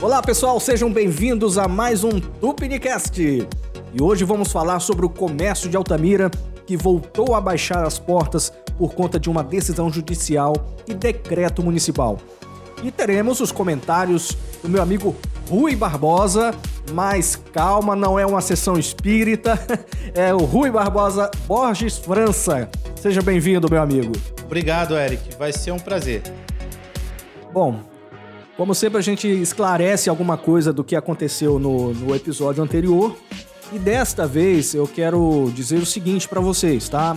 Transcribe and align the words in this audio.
Olá 0.00 0.22
pessoal, 0.22 0.60
sejam 0.60 0.92
bem-vindos 0.92 1.58
a 1.58 1.66
mais 1.66 2.04
um 2.04 2.20
Tupinicast. 2.20 3.20
E 3.20 4.00
hoje 4.00 4.22
vamos 4.22 4.52
falar 4.52 4.78
sobre 4.78 5.04
o 5.04 5.08
comércio 5.08 5.68
de 5.68 5.76
Altamira 5.76 6.30
que 6.64 6.76
voltou 6.76 7.34
a 7.34 7.40
baixar 7.40 7.84
as 7.84 7.98
portas 7.98 8.52
por 8.78 8.94
conta 8.94 9.18
de 9.18 9.28
uma 9.28 9.42
decisão 9.42 9.90
judicial 9.90 10.54
e 10.86 10.94
decreto 10.94 11.64
municipal. 11.64 12.16
E 12.84 12.92
teremos 12.92 13.40
os 13.40 13.50
comentários 13.50 14.38
do 14.62 14.68
meu 14.68 14.80
amigo 14.80 15.16
Rui 15.50 15.74
Barbosa, 15.74 16.54
mas 16.92 17.34
calma, 17.52 17.96
não 17.96 18.16
é 18.16 18.24
uma 18.24 18.40
sessão 18.40 18.78
espírita, 18.78 19.58
é 20.14 20.32
o 20.32 20.44
Rui 20.44 20.70
Barbosa 20.70 21.28
Borges 21.44 21.98
França. 21.98 22.70
Seja 22.94 23.20
bem-vindo, 23.20 23.68
meu 23.68 23.82
amigo. 23.82 24.12
Obrigado, 24.44 24.96
Eric. 24.96 25.36
Vai 25.36 25.52
ser 25.52 25.72
um 25.72 25.78
prazer. 25.78 26.22
Bom, 27.52 27.80
como 28.58 28.74
sempre, 28.74 28.98
a 28.98 29.00
gente 29.00 29.28
esclarece 29.28 30.10
alguma 30.10 30.36
coisa 30.36 30.72
do 30.72 30.82
que 30.82 30.96
aconteceu 30.96 31.60
no, 31.60 31.94
no 31.94 32.12
episódio 32.12 32.60
anterior. 32.60 33.16
E 33.72 33.78
desta 33.78 34.26
vez 34.26 34.74
eu 34.74 34.84
quero 34.88 35.48
dizer 35.54 35.76
o 35.76 35.86
seguinte 35.86 36.26
para 36.28 36.40
vocês, 36.40 36.88
tá? 36.88 37.16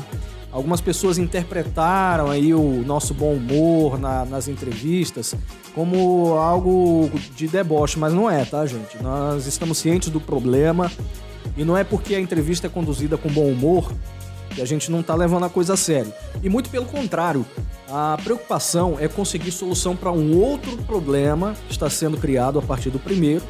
Algumas 0.52 0.82
pessoas 0.82 1.18
interpretaram 1.18 2.30
aí 2.30 2.54
o 2.54 2.84
nosso 2.85 3.16
bom 3.16 3.34
humor 3.34 3.99
na, 3.99 4.23
nas 4.23 4.48
entrevistas 4.48 5.34
como 5.73 6.35
algo 6.38 7.09
de 7.35 7.48
deboche, 7.48 7.98
mas 7.98 8.13
não 8.13 8.30
é, 8.30 8.46
tá, 8.46 8.63
gente? 8.68 9.02
Nós 9.02 9.48
estamos 9.48 9.80
cientes 9.80 10.10
do 10.10 10.21
problema 10.21 10.91
e 11.58 11.66
não 11.66 11.76
é 11.76 11.84
porque 11.84 12.13
a 12.13 12.20
entrevista 12.20 12.68
é 12.68 12.70
conduzida 12.70 13.18
com 13.18 13.30
bom 13.30 13.48
humor 13.48 13.91
que 14.54 14.62
a 14.62 14.66
gente 14.66 14.91
não 14.91 14.99
está 14.99 15.16
levando 15.16 15.46
a 15.46 15.49
coisa 15.49 15.73
a 15.73 15.77
sério. 15.77 16.13
E 16.44 16.49
muito 16.49 16.70
pelo 16.70 16.85
contrário, 16.85 17.44
a 17.91 18.18
preocupação 18.23 18.98
é 19.00 19.08
conseguir 19.08 19.52
solução 19.52 19.95
para 19.95 20.12
um 20.12 20.40
outro 20.40 20.77
problema 20.84 21.55
que 21.68 21.73
está 21.73 21.90
sendo 21.90 22.16
criado 22.16 22.58
a 22.58 22.62
partir 22.62 22.90
do 22.90 22.98
primeiro 22.98 23.44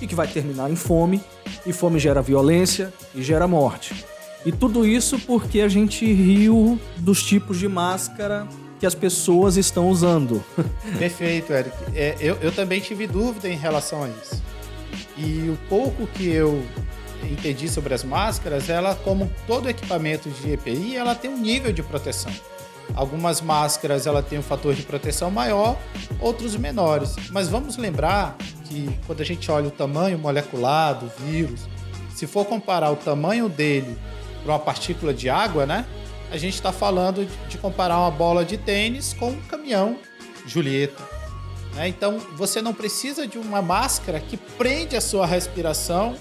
e 0.00 0.06
que 0.06 0.14
vai 0.14 0.26
terminar 0.26 0.70
em 0.70 0.76
fome, 0.76 1.22
e 1.66 1.72
fome 1.72 1.98
gera 1.98 2.22
violência 2.22 2.92
e 3.14 3.22
gera 3.22 3.46
morte. 3.46 4.06
E 4.44 4.50
tudo 4.50 4.86
isso 4.86 5.18
porque 5.20 5.60
a 5.60 5.68
gente 5.68 6.10
riu 6.10 6.78
dos 6.96 7.22
tipos 7.22 7.58
de 7.58 7.68
máscara 7.68 8.46
que 8.80 8.86
as 8.86 8.94
pessoas 8.94 9.56
estão 9.56 9.88
usando. 9.88 10.42
Perfeito, 10.98 11.52
Eric. 11.52 11.76
É, 11.94 12.16
eu, 12.20 12.36
eu 12.40 12.52
também 12.52 12.80
tive 12.80 13.06
dúvida 13.06 13.48
em 13.48 13.56
relação 13.56 14.02
a 14.02 14.08
isso. 14.08 14.42
E 15.16 15.48
o 15.48 15.58
pouco 15.68 16.06
que 16.06 16.28
eu 16.28 16.62
entendi 17.22 17.68
sobre 17.68 17.94
as 17.94 18.02
máscaras, 18.02 18.68
ela, 18.68 18.94
como 18.94 19.30
todo 19.46 19.68
equipamento 19.68 20.28
de 20.28 20.52
EPI, 20.52 20.96
ela 20.96 21.14
tem 21.14 21.30
um 21.30 21.38
nível 21.38 21.72
de 21.72 21.82
proteção. 21.82 22.32
Algumas 22.94 23.40
máscaras 23.40 24.06
ela 24.06 24.22
tem 24.22 24.38
um 24.38 24.42
fator 24.42 24.74
de 24.74 24.82
proteção 24.82 25.30
maior, 25.30 25.76
outros 26.20 26.56
menores. 26.56 27.16
Mas 27.30 27.48
vamos 27.48 27.76
lembrar 27.76 28.36
que 28.64 28.88
quando 29.06 29.20
a 29.20 29.24
gente 29.24 29.50
olha 29.50 29.68
o 29.68 29.70
tamanho 29.70 30.18
molecular 30.18 30.94
do 30.94 31.10
vírus, 31.24 31.68
se 32.14 32.26
for 32.26 32.44
comparar 32.44 32.90
o 32.90 32.96
tamanho 32.96 33.48
dele 33.48 33.96
para 34.42 34.52
uma 34.52 34.58
partícula 34.58 35.12
de 35.12 35.28
água, 35.28 35.66
né? 35.66 35.86
A 36.30 36.36
gente 36.36 36.54
está 36.54 36.72
falando 36.72 37.26
de 37.48 37.58
comparar 37.58 37.98
uma 37.98 38.10
bola 38.10 38.44
de 38.44 38.56
tênis 38.56 39.12
com 39.12 39.30
um 39.30 39.40
caminhão 39.42 39.96
Julieta. 40.46 41.02
Né? 41.74 41.88
Então 41.88 42.18
você 42.36 42.60
não 42.60 42.72
precisa 42.72 43.26
de 43.26 43.38
uma 43.38 43.60
máscara 43.62 44.20
que 44.20 44.36
prende 44.36 44.96
a 44.96 45.00
sua 45.00 45.26
respiração 45.26 46.16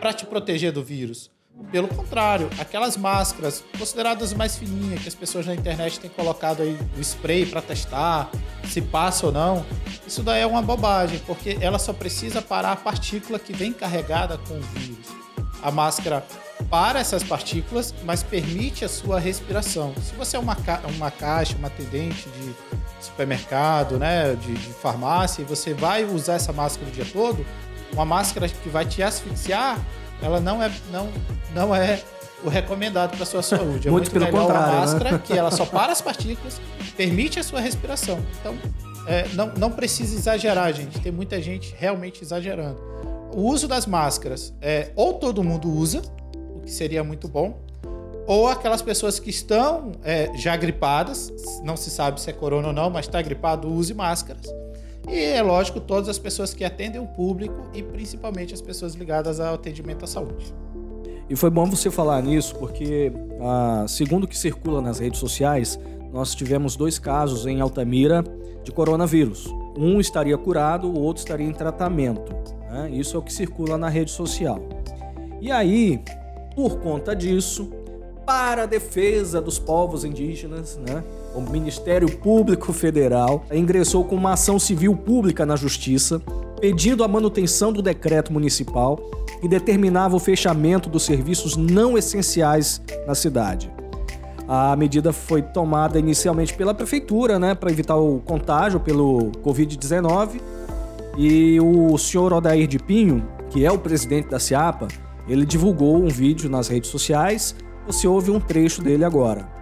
para 0.00 0.12
te 0.12 0.26
proteger 0.26 0.72
do 0.72 0.82
vírus. 0.82 1.30
Pelo 1.70 1.88
contrário, 1.88 2.50
aquelas 2.58 2.96
máscaras 2.96 3.64
consideradas 3.78 4.32
mais 4.32 4.56
fininhas 4.56 5.00
que 5.02 5.08
as 5.08 5.14
pessoas 5.14 5.46
na 5.46 5.54
internet 5.54 6.00
têm 6.00 6.10
colocado 6.10 6.62
aí 6.62 6.78
o 6.96 7.00
spray 7.00 7.46
para 7.46 7.62
testar 7.62 8.30
se 8.68 8.80
passa 8.80 9.26
ou 9.26 9.32
não, 9.32 9.64
isso 10.06 10.22
daí 10.22 10.42
é 10.42 10.46
uma 10.46 10.62
bobagem, 10.62 11.20
porque 11.26 11.58
ela 11.60 11.78
só 11.78 11.92
precisa 11.92 12.42
parar 12.42 12.72
a 12.72 12.76
partícula 12.76 13.38
que 13.38 13.52
vem 13.52 13.72
carregada 13.72 14.38
com 14.38 14.54
o 14.54 14.60
vírus. 14.60 15.06
A 15.62 15.70
máscara 15.70 16.24
para 16.70 17.00
essas 17.00 17.22
partículas, 17.22 17.94
mas 18.04 18.22
permite 18.22 18.84
a 18.84 18.88
sua 18.88 19.18
respiração. 19.18 19.94
Se 20.02 20.14
você 20.14 20.36
é 20.36 20.40
uma, 20.40 20.56
ca 20.56 20.80
uma 20.96 21.10
caixa, 21.10 21.56
uma 21.56 21.68
atendente 21.68 22.28
de 22.28 22.54
supermercado, 23.00 23.98
né, 23.98 24.34
de, 24.34 24.54
de 24.54 24.72
farmácia, 24.74 25.42
e 25.42 25.44
você 25.44 25.74
vai 25.74 26.04
usar 26.04 26.34
essa 26.34 26.52
máscara 26.52 26.88
o 26.88 26.92
dia 26.92 27.06
todo, 27.12 27.44
uma 27.92 28.04
máscara 28.04 28.48
que 28.48 28.68
vai 28.68 28.84
te 28.84 29.02
asfixiar, 29.02 29.78
ela 30.22 30.40
não 30.40 30.62
é, 30.62 30.70
não, 30.90 31.08
não 31.54 31.74
é 31.74 32.00
o 32.44 32.48
recomendado 32.48 33.16
para 33.16 33.24
sua 33.24 33.42
saúde. 33.42 33.88
É 33.88 33.90
muito, 33.90 34.08
muito 34.08 34.10
pelo 34.10 34.26
melhor 34.26 34.42
contrário, 34.42 34.66
uma 34.66 34.74
né? 34.74 34.80
máscara 34.80 35.12
né? 35.12 35.20
que 35.24 35.32
ela 35.32 35.50
só 35.50 35.64
para 35.64 35.92
as 35.92 36.00
partículas, 36.00 36.60
permite 36.96 37.40
a 37.40 37.42
sua 37.42 37.60
respiração. 37.60 38.18
Então, 38.40 38.54
é, 39.06 39.26
não, 39.34 39.52
não 39.56 39.70
precisa 39.70 40.14
exagerar, 40.16 40.72
gente. 40.72 41.00
Tem 41.00 41.12
muita 41.12 41.40
gente 41.40 41.74
realmente 41.78 42.22
exagerando. 42.22 42.78
O 43.34 43.42
uso 43.42 43.66
das 43.66 43.86
máscaras, 43.86 44.54
é, 44.60 44.90
ou 44.94 45.14
todo 45.14 45.42
mundo 45.42 45.68
usa, 45.68 46.02
o 46.54 46.60
que 46.60 46.70
seria 46.70 47.02
muito 47.02 47.26
bom, 47.26 47.58
ou 48.26 48.48
aquelas 48.48 48.80
pessoas 48.80 49.18
que 49.18 49.28
estão 49.28 49.92
é, 50.02 50.30
já 50.36 50.56
gripadas, 50.56 51.32
não 51.62 51.76
se 51.76 51.90
sabe 51.90 52.20
se 52.20 52.30
é 52.30 52.32
corona 52.32 52.68
ou 52.68 52.72
não, 52.72 52.88
mas 52.88 53.06
está 53.06 53.20
gripado, 53.20 53.68
use 53.68 53.92
máscaras. 53.92 54.46
E 55.08 55.18
é 55.18 55.42
lógico, 55.42 55.80
todas 55.80 56.08
as 56.08 56.18
pessoas 56.18 56.54
que 56.54 56.64
atendem 56.64 57.00
o 57.00 57.06
público 57.06 57.68
e 57.74 57.82
principalmente 57.82 58.54
as 58.54 58.60
pessoas 58.60 58.94
ligadas 58.94 59.40
ao 59.40 59.54
atendimento 59.54 60.04
à 60.04 60.08
saúde. 60.08 60.54
E 61.28 61.36
foi 61.36 61.50
bom 61.50 61.66
você 61.66 61.90
falar 61.90 62.22
nisso, 62.22 62.54
porque 62.56 63.12
ah, 63.40 63.84
segundo 63.88 64.24
o 64.24 64.28
que 64.28 64.36
circula 64.36 64.80
nas 64.80 64.98
redes 64.98 65.18
sociais, 65.18 65.78
nós 66.12 66.34
tivemos 66.34 66.76
dois 66.76 66.98
casos 66.98 67.46
em 67.46 67.60
Altamira 67.60 68.22
de 68.62 68.70
coronavírus. 68.72 69.46
Um 69.76 70.00
estaria 70.00 70.36
curado, 70.38 70.88
o 70.88 71.00
outro 71.00 71.22
estaria 71.22 71.46
em 71.46 71.52
tratamento. 71.52 72.32
Né? 72.70 72.90
Isso 72.92 73.16
é 73.16 73.18
o 73.18 73.22
que 73.22 73.32
circula 73.32 73.76
na 73.76 73.88
rede 73.88 74.10
social. 74.10 74.60
E 75.40 75.50
aí, 75.50 76.02
por 76.54 76.78
conta 76.78 77.14
disso, 77.14 77.70
para 78.24 78.62
a 78.62 78.66
defesa 78.66 79.40
dos 79.40 79.58
povos 79.58 80.04
indígenas, 80.04 80.78
né? 80.78 81.04
O 81.34 81.40
Ministério 81.40 82.08
Público 82.18 82.72
Federal 82.72 83.44
ingressou 83.52 84.04
com 84.04 84.14
uma 84.14 84.34
ação 84.34 84.58
civil 84.58 84.96
pública 84.96 85.44
na 85.44 85.56
Justiça, 85.56 86.22
pedindo 86.60 87.02
a 87.02 87.08
manutenção 87.08 87.72
do 87.72 87.82
decreto 87.82 88.32
municipal 88.32 88.96
que 89.40 89.48
determinava 89.48 90.16
o 90.16 90.20
fechamento 90.20 90.88
dos 90.88 91.02
serviços 91.02 91.56
não 91.56 91.98
essenciais 91.98 92.80
na 93.06 93.14
cidade. 93.14 93.70
A 94.46 94.76
medida 94.76 95.12
foi 95.12 95.42
tomada 95.42 95.98
inicialmente 95.98 96.54
pela 96.54 96.74
prefeitura, 96.74 97.38
né, 97.38 97.54
para 97.54 97.70
evitar 97.70 97.96
o 97.96 98.20
contágio 98.20 98.78
pelo 98.78 99.32
Covid-19. 99.42 100.40
E 101.16 101.58
o 101.60 101.96
senhor 101.96 102.32
Odair 102.32 102.66
de 102.66 102.78
Pinho, 102.78 103.26
que 103.50 103.64
é 103.64 103.72
o 103.72 103.78
presidente 103.78 104.28
da 104.28 104.38
CIAPA, 104.38 104.88
ele 105.28 105.46
divulgou 105.46 105.96
um 105.96 106.08
vídeo 106.08 106.50
nas 106.50 106.68
redes 106.68 106.90
sociais. 106.90 107.54
Você 107.86 108.06
ouve 108.06 108.30
um 108.30 108.40
trecho 108.40 108.82
dele 108.82 109.04
agora. 109.04 109.53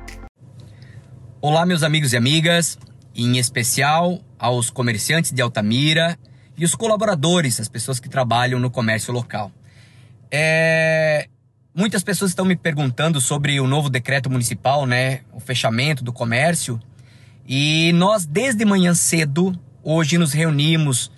Olá, 1.44 1.66
meus 1.66 1.82
amigos 1.82 2.12
e 2.12 2.16
amigas, 2.16 2.78
em 3.16 3.36
especial 3.36 4.20
aos 4.38 4.70
comerciantes 4.70 5.32
de 5.32 5.42
Altamira 5.42 6.16
e 6.56 6.64
os 6.64 6.76
colaboradores, 6.76 7.58
as 7.58 7.68
pessoas 7.68 7.98
que 7.98 8.08
trabalham 8.08 8.60
no 8.60 8.70
comércio 8.70 9.12
local. 9.12 9.50
É... 10.30 11.28
Muitas 11.74 12.04
pessoas 12.04 12.30
estão 12.30 12.44
me 12.44 12.54
perguntando 12.54 13.20
sobre 13.20 13.58
o 13.58 13.66
novo 13.66 13.90
decreto 13.90 14.30
municipal, 14.30 14.86
né? 14.86 15.22
O 15.32 15.40
fechamento 15.40 16.04
do 16.04 16.12
comércio. 16.12 16.78
E 17.44 17.90
nós, 17.92 18.24
desde 18.24 18.64
manhã 18.64 18.94
cedo, 18.94 19.52
hoje 19.82 20.18
nos 20.18 20.32
reunimos, 20.32 21.10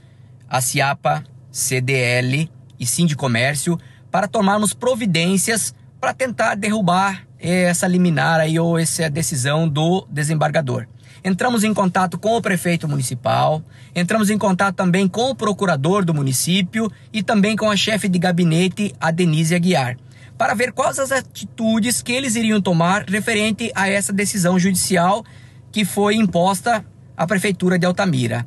a 0.48 0.62
CIAPA, 0.62 1.22
CDL 1.52 2.50
e 2.80 2.86
Sim 2.86 3.04
de 3.04 3.14
Comércio, 3.14 3.78
para 4.10 4.26
tomarmos 4.26 4.72
providências 4.72 5.74
para 6.04 6.12
tentar 6.12 6.54
derrubar 6.54 7.26
essa 7.40 7.86
liminar 7.86 8.38
aí 8.38 8.60
ou 8.60 8.78
essa 8.78 9.08
decisão 9.08 9.66
do 9.66 10.06
desembargador. 10.10 10.86
Entramos 11.24 11.64
em 11.64 11.72
contato 11.72 12.18
com 12.18 12.36
o 12.36 12.42
prefeito 12.42 12.86
municipal, 12.86 13.62
entramos 13.94 14.28
em 14.28 14.36
contato 14.36 14.76
também 14.76 15.08
com 15.08 15.30
o 15.30 15.34
procurador 15.34 16.04
do 16.04 16.12
município 16.12 16.92
e 17.10 17.22
também 17.22 17.56
com 17.56 17.70
a 17.70 17.76
chefe 17.76 18.06
de 18.06 18.18
gabinete, 18.18 18.94
a 19.00 19.10
Denise 19.10 19.54
Aguiar, 19.54 19.96
para 20.36 20.52
ver 20.52 20.72
quais 20.72 20.98
as 20.98 21.10
atitudes 21.10 22.02
que 22.02 22.12
eles 22.12 22.36
iriam 22.36 22.60
tomar 22.60 23.06
referente 23.08 23.72
a 23.74 23.88
essa 23.88 24.12
decisão 24.12 24.58
judicial 24.58 25.24
que 25.72 25.86
foi 25.86 26.16
imposta 26.16 26.84
à 27.16 27.26
prefeitura 27.26 27.78
de 27.78 27.86
Altamira. 27.86 28.44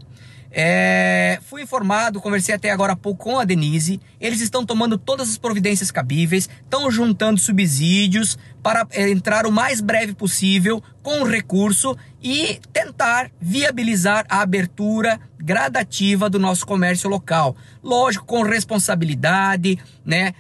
É, 0.60 1.38
fui 1.44 1.62
informado, 1.62 2.20
conversei 2.20 2.56
até 2.56 2.72
agora 2.72 2.94
há 2.94 2.96
pouco 2.96 3.26
com 3.26 3.38
a 3.38 3.46
Denise. 3.46 4.02
Eles 4.20 4.42
estão 4.42 4.66
tomando 4.66 4.98
todas 4.98 5.30
as 5.30 5.38
providências 5.38 5.92
cabíveis, 5.92 6.50
estão 6.64 6.90
juntando 6.90 7.40
subsídios 7.40 8.40
para 8.64 8.88
é, 8.90 9.08
entrar 9.08 9.46
o 9.46 9.52
mais 9.52 9.80
breve 9.80 10.16
possível 10.16 10.82
com 11.04 11.22
o 11.22 11.28
recurso 11.28 11.96
e 12.24 12.60
tentar 12.74 13.30
viabilizar 13.40 14.26
a 14.28 14.42
abertura 14.42 15.20
gradativa 15.38 16.28
do 16.28 16.40
nosso 16.40 16.66
comércio 16.66 17.08
local. 17.08 17.56
Lógico, 17.84 18.26
com 18.26 18.42
responsabilidade, 18.42 19.78
né? 20.04 20.34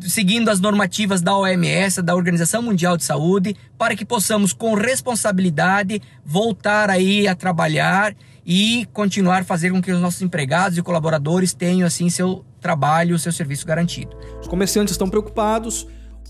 seguindo 0.00 0.50
as 0.50 0.60
normativas 0.60 1.20
da 1.20 1.36
OMS, 1.36 2.00
da 2.00 2.14
Organização 2.14 2.62
Mundial 2.62 2.96
de 2.96 3.04
Saúde, 3.04 3.56
para 3.76 3.96
que 3.96 4.04
possamos 4.04 4.52
com 4.52 4.74
responsabilidade 4.74 6.00
voltar 6.24 6.90
aí 6.90 7.26
a 7.26 7.34
trabalhar 7.34 8.14
e 8.46 8.86
continuar 8.92 9.44
fazer 9.44 9.70
com 9.70 9.80
que 9.80 9.90
os 9.90 10.00
nossos 10.00 10.20
empregados 10.20 10.76
e 10.76 10.82
colaboradores 10.82 11.54
tenham 11.54 11.86
assim 11.86 12.10
seu 12.10 12.44
trabalho, 12.60 13.18
seu 13.18 13.32
serviço 13.32 13.66
garantido. 13.66 14.16
Os 14.40 14.46
comerciantes 14.46 14.92
estão 14.92 15.08
preocupados. 15.08 15.86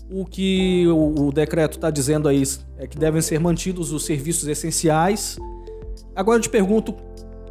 O 0.09 0.23
que 0.23 0.85
o, 0.87 1.27
o 1.27 1.31
decreto 1.31 1.77
está 1.77 1.89
dizendo 1.89 2.29
aí 2.29 2.43
é 2.77 2.87
que 2.87 2.97
devem 2.97 3.21
ser 3.21 3.39
mantidos 3.39 3.91
os 3.91 4.05
serviços 4.05 4.47
essenciais. 4.47 5.37
Agora 6.15 6.37
eu 6.37 6.41
te 6.41 6.49
pergunto, 6.49 6.93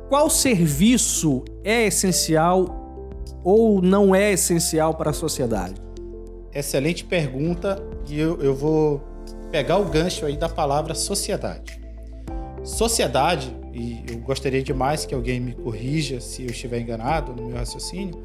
qual 0.08 0.30
serviço 0.30 1.44
é 1.64 1.86
essencial 1.86 3.10
ou 3.42 3.82
não 3.82 4.14
é 4.14 4.32
essencial 4.32 4.94
para 4.94 5.10
a 5.10 5.12
sociedade? 5.12 5.74
Excelente 6.54 7.04
pergunta 7.04 7.82
e 8.08 8.18
eu, 8.18 8.40
eu 8.40 8.54
vou 8.54 9.02
pegar 9.50 9.78
o 9.78 9.84
gancho 9.84 10.24
aí 10.24 10.36
da 10.36 10.48
palavra 10.48 10.94
sociedade. 10.94 11.80
Sociedade, 12.62 13.54
e 13.74 14.04
eu 14.08 14.18
gostaria 14.18 14.62
demais 14.62 15.04
que 15.04 15.14
alguém 15.14 15.40
me 15.40 15.52
corrija 15.52 16.20
se 16.20 16.42
eu 16.42 16.50
estiver 16.50 16.80
enganado 16.80 17.32
no 17.32 17.48
meu 17.48 17.56
raciocínio, 17.56 18.22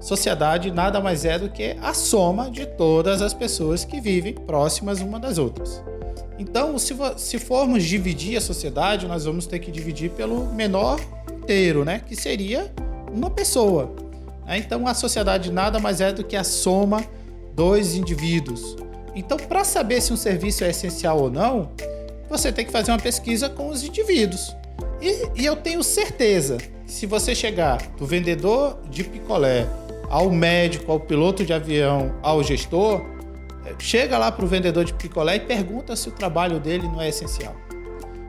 sociedade 0.00 0.70
nada 0.70 1.00
mais 1.00 1.24
é 1.24 1.38
do 1.38 1.50
que 1.50 1.76
a 1.82 1.92
soma 1.92 2.48
de 2.48 2.66
todas 2.66 3.20
as 3.20 3.34
pessoas 3.34 3.84
que 3.84 4.00
vivem 4.00 4.32
próximas 4.32 5.00
uma 5.00 5.18
das 5.18 5.38
outras. 5.38 5.82
Então, 6.38 6.78
se, 6.78 6.94
se 7.16 7.38
formos 7.38 7.84
dividir 7.84 8.36
a 8.36 8.40
sociedade, 8.40 9.06
nós 9.06 9.24
vamos 9.24 9.46
ter 9.46 9.58
que 9.58 9.70
dividir 9.70 10.10
pelo 10.10 10.46
menor 10.52 11.00
inteiro, 11.32 11.84
né? 11.84 12.00
Que 12.06 12.16
seria 12.16 12.72
uma 13.12 13.30
pessoa. 13.30 13.94
Né? 14.46 14.58
Então, 14.58 14.86
a 14.86 14.94
sociedade 14.94 15.52
nada 15.52 15.78
mais 15.78 16.00
é 16.00 16.12
do 16.12 16.24
que 16.24 16.36
a 16.36 16.44
soma 16.44 17.04
dos 17.54 17.94
indivíduos. 17.94 18.76
Então, 19.14 19.36
para 19.36 19.62
saber 19.62 20.00
se 20.00 20.12
um 20.12 20.16
serviço 20.16 20.64
é 20.64 20.70
essencial 20.70 21.20
ou 21.20 21.30
não, 21.30 21.70
você 22.28 22.50
tem 22.50 22.64
que 22.64 22.72
fazer 22.72 22.90
uma 22.90 22.98
pesquisa 22.98 23.48
com 23.48 23.68
os 23.68 23.84
indivíduos. 23.84 24.56
E, 25.02 25.42
e 25.42 25.44
eu 25.44 25.56
tenho 25.56 25.82
certeza 25.82 26.58
se 26.86 27.06
você 27.06 27.34
chegar 27.34 27.82
do 27.98 28.06
vendedor 28.06 28.78
de 28.88 29.02
picolé 29.02 29.66
ao 30.08 30.30
médico, 30.30 30.92
ao 30.92 31.00
piloto 31.00 31.44
de 31.44 31.52
avião, 31.52 32.14
ao 32.22 32.40
gestor, 32.44 33.02
é, 33.66 33.74
chega 33.80 34.16
lá 34.16 34.30
para 34.30 34.44
o 34.44 34.48
vendedor 34.48 34.84
de 34.84 34.94
picolé 34.94 35.36
e 35.36 35.40
pergunta 35.40 35.96
se 35.96 36.08
o 36.08 36.12
trabalho 36.12 36.60
dele 36.60 36.86
não 36.86 37.00
é 37.00 37.08
essencial. 37.08 37.56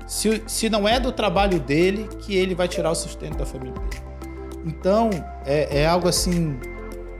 Se, 0.07 0.41
se 0.47 0.67
não 0.67 0.87
é 0.87 0.99
do 0.99 1.11
trabalho 1.11 1.59
dele 1.59 2.09
que 2.21 2.35
ele 2.35 2.55
vai 2.55 2.67
tirar 2.67 2.89
o 2.89 2.95
sustento 2.95 3.37
da 3.37 3.45
família 3.45 3.73
dele. 3.73 4.03
Então, 4.65 5.11
é, 5.45 5.81
é 5.81 5.85
algo 5.85 6.07
assim 6.07 6.57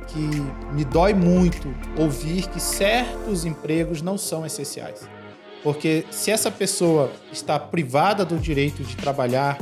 que 0.08 0.30
me 0.74 0.84
dói 0.84 1.14
muito 1.14 1.74
ouvir 1.98 2.48
que 2.48 2.60
certos 2.60 3.46
empregos 3.46 4.02
não 4.02 4.18
são 4.18 4.46
essenciais. 4.46 5.08
Porque 5.64 6.06
se 6.12 6.30
essa 6.30 6.52
pessoa 6.52 7.12
está 7.32 7.58
privada 7.58 8.26
do 8.26 8.38
direito 8.38 8.84
de 8.84 8.96
trabalhar, 8.98 9.58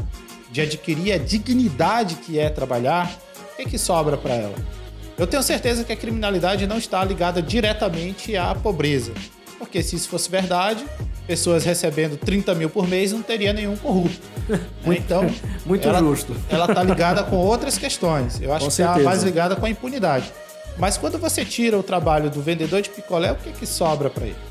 de 0.51 0.61
adquirir 0.61 1.13
a 1.13 1.17
dignidade 1.17 2.15
que 2.15 2.39
é 2.39 2.49
trabalhar, 2.49 3.11
o 3.53 3.55
que, 3.55 3.61
é 3.61 3.65
que 3.65 3.77
sobra 3.77 4.17
para 4.17 4.33
ela? 4.33 4.55
Eu 5.17 5.27
tenho 5.27 5.43
certeza 5.43 5.83
que 5.83 5.93
a 5.93 5.95
criminalidade 5.95 6.65
não 6.65 6.79
está 6.79 7.05
ligada 7.05 7.41
diretamente 7.41 8.35
à 8.35 8.55
pobreza. 8.55 9.13
Porque 9.59 9.83
se 9.83 9.95
isso 9.95 10.09
fosse 10.09 10.27
verdade, 10.31 10.83
pessoas 11.27 11.63
recebendo 11.63 12.17
30 12.17 12.55
mil 12.55 12.67
por 12.67 12.87
mês 12.87 13.11
não 13.11 13.21
teria 13.21 13.53
nenhum 13.53 13.77
corrupto. 13.77 14.27
muito, 14.83 14.99
então, 14.99 15.29
muito 15.63 15.87
ela, 15.87 15.99
justo. 15.99 16.35
Ela 16.49 16.65
está 16.65 16.81
ligada 16.83 17.23
com 17.23 17.35
outras 17.35 17.77
questões. 17.77 18.41
Eu 18.41 18.51
acho 18.51 18.65
com 18.65 18.71
que 18.71 18.81
está 18.81 18.97
mais 18.97 19.21
ligada 19.21 19.55
com 19.55 19.67
a 19.67 19.69
impunidade. 19.69 20.33
Mas 20.79 20.97
quando 20.97 21.19
você 21.19 21.45
tira 21.45 21.77
o 21.77 21.83
trabalho 21.83 22.31
do 22.31 22.41
vendedor 22.41 22.81
de 22.81 22.89
picolé, 22.89 23.31
o 23.31 23.35
que, 23.35 23.49
é 23.49 23.51
que 23.51 23.67
sobra 23.67 24.09
para 24.09 24.25
ele? 24.25 24.50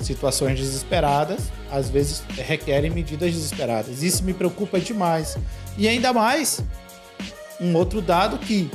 Situações 0.00 0.58
desesperadas, 0.58 1.50
às 1.70 1.88
vezes 1.88 2.22
requerem 2.36 2.90
medidas 2.90 3.32
desesperadas. 3.32 4.02
Isso 4.02 4.24
me 4.24 4.32
preocupa 4.32 4.78
demais. 4.78 5.36
E 5.76 5.88
ainda 5.88 6.12
mais 6.12 6.60
um 7.60 7.74
outro 7.74 8.00
dado 8.00 8.38
que 8.38 8.70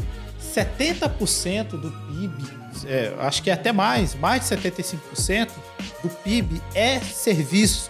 70% 0.53 1.69
do 1.79 1.91
PIB, 1.91 2.43
é, 2.85 3.13
acho 3.19 3.41
que 3.41 3.49
é 3.49 3.53
até 3.53 3.71
mais, 3.71 4.13
mais 4.15 4.47
de 4.47 4.55
75% 4.55 5.49
do 6.01 6.09
PIB 6.09 6.61
é 6.75 6.99
serviço. 6.99 7.89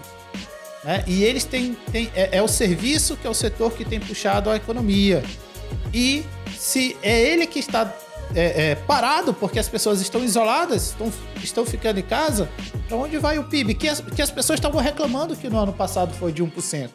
Né? 0.83 1.03
E 1.07 1.23
eles 1.23 1.43
têm, 1.45 1.75
têm 1.91 2.11
é, 2.15 2.37
é 2.37 2.41
o 2.41 2.47
serviço 2.47 3.17
que 3.17 3.25
é 3.25 3.29
o 3.29 3.33
setor 3.33 3.73
que 3.73 3.83
tem 3.83 3.99
puxado 3.99 4.49
a 4.49 4.55
economia. 4.55 5.23
E 5.93 6.25
se 6.57 6.95
é 7.01 7.21
ele 7.21 7.47
que 7.47 7.59
está 7.59 7.91
é, 8.35 8.71
é, 8.71 8.75
parado 8.75 9.33
porque 9.33 9.59
as 9.59 9.67
pessoas 9.67 10.01
estão 10.01 10.23
isoladas, 10.23 10.87
estão, 10.87 11.11
estão 11.41 11.65
ficando 11.65 11.99
em 11.99 12.03
casa, 12.03 12.49
para 12.87 12.97
onde 12.97 13.17
vai 13.17 13.37
o 13.37 13.43
PIB? 13.43 13.73
Que 13.75 13.89
as, 13.89 14.01
que 14.01 14.21
as 14.21 14.31
pessoas 14.31 14.57
estavam 14.57 14.81
reclamando 14.81 15.35
que 15.35 15.49
no 15.49 15.57
ano 15.57 15.73
passado 15.73 16.13
foi 16.13 16.31
de 16.31 16.43
1%. 16.43 16.89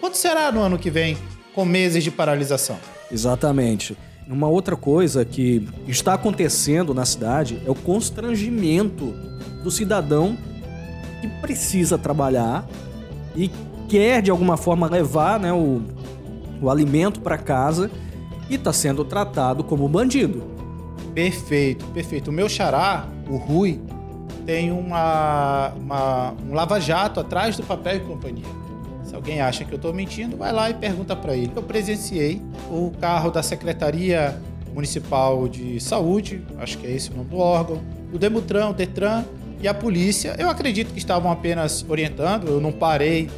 Quanto 0.00 0.16
será 0.16 0.50
no 0.50 0.60
ano 0.60 0.78
que 0.78 0.90
vem, 0.90 1.16
com 1.54 1.64
meses 1.64 2.02
de 2.02 2.10
paralisação? 2.10 2.78
Exatamente. 3.10 3.96
Uma 4.26 4.48
outra 4.48 4.76
coisa 4.76 5.24
que 5.24 5.68
está 5.88 6.14
acontecendo 6.14 6.94
na 6.94 7.04
cidade 7.04 7.60
é 7.66 7.70
o 7.70 7.74
constrangimento 7.74 9.12
do 9.62 9.70
cidadão 9.70 10.38
que 11.20 11.28
precisa 11.40 11.98
trabalhar 11.98 12.66
e 13.36 13.50
quer 13.88 14.22
de 14.22 14.30
alguma 14.30 14.56
forma 14.56 14.88
levar 14.88 15.40
né, 15.40 15.52
o, 15.52 15.82
o 16.62 16.70
alimento 16.70 17.20
para 17.20 17.36
casa 17.36 17.90
e 18.48 18.54
está 18.54 18.72
sendo 18.72 19.04
tratado 19.04 19.64
como 19.64 19.88
bandido. 19.88 20.59
Perfeito, 21.14 21.84
perfeito. 21.86 22.28
O 22.28 22.32
meu 22.32 22.48
xará, 22.48 23.08
o 23.28 23.36
Rui, 23.36 23.80
tem 24.46 24.70
uma, 24.70 25.72
uma 25.78 26.34
um 26.48 26.54
lava-jato 26.54 27.20
atrás 27.20 27.56
do 27.56 27.62
papel 27.62 27.96
e 27.96 28.00
companhia. 28.00 28.46
Se 29.04 29.14
alguém 29.14 29.40
acha 29.40 29.64
que 29.64 29.72
eu 29.72 29.76
estou 29.76 29.92
mentindo, 29.92 30.36
vai 30.36 30.52
lá 30.52 30.70
e 30.70 30.74
pergunta 30.74 31.16
para 31.16 31.36
ele. 31.36 31.50
Eu 31.54 31.62
presenciei 31.62 32.40
o 32.70 32.92
carro 33.00 33.30
da 33.30 33.42
Secretaria 33.42 34.40
Municipal 34.72 35.48
de 35.48 35.80
Saúde, 35.80 36.42
acho 36.58 36.78
que 36.78 36.86
é 36.86 36.92
esse 36.92 37.10
o 37.10 37.16
nome 37.16 37.28
do 37.28 37.38
órgão, 37.38 37.80
o 38.12 38.18
Demutran, 38.18 38.68
o 38.68 38.72
Detran 38.72 39.24
e 39.60 39.66
a 39.66 39.74
polícia. 39.74 40.36
Eu 40.38 40.48
acredito 40.48 40.92
que 40.92 40.98
estavam 40.98 41.30
apenas 41.30 41.84
orientando, 41.88 42.46
eu 42.46 42.60
não 42.60 42.70
parei 42.70 43.28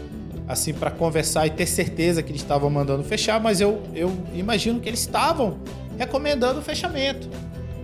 assim 0.46 0.74
para 0.74 0.90
conversar 0.90 1.46
e 1.46 1.50
ter 1.50 1.66
certeza 1.66 2.22
que 2.22 2.30
eles 2.30 2.42
estavam 2.42 2.69
mandando 2.69 3.02
fechar, 3.02 3.40
mas 3.40 3.60
eu, 3.60 3.82
eu 3.94 4.12
imagino 4.34 4.78
que 4.80 4.88
eles 4.88 5.00
estavam 5.00 5.58
recomendando 5.96 6.58
o 6.58 6.62
fechamento. 6.62 7.28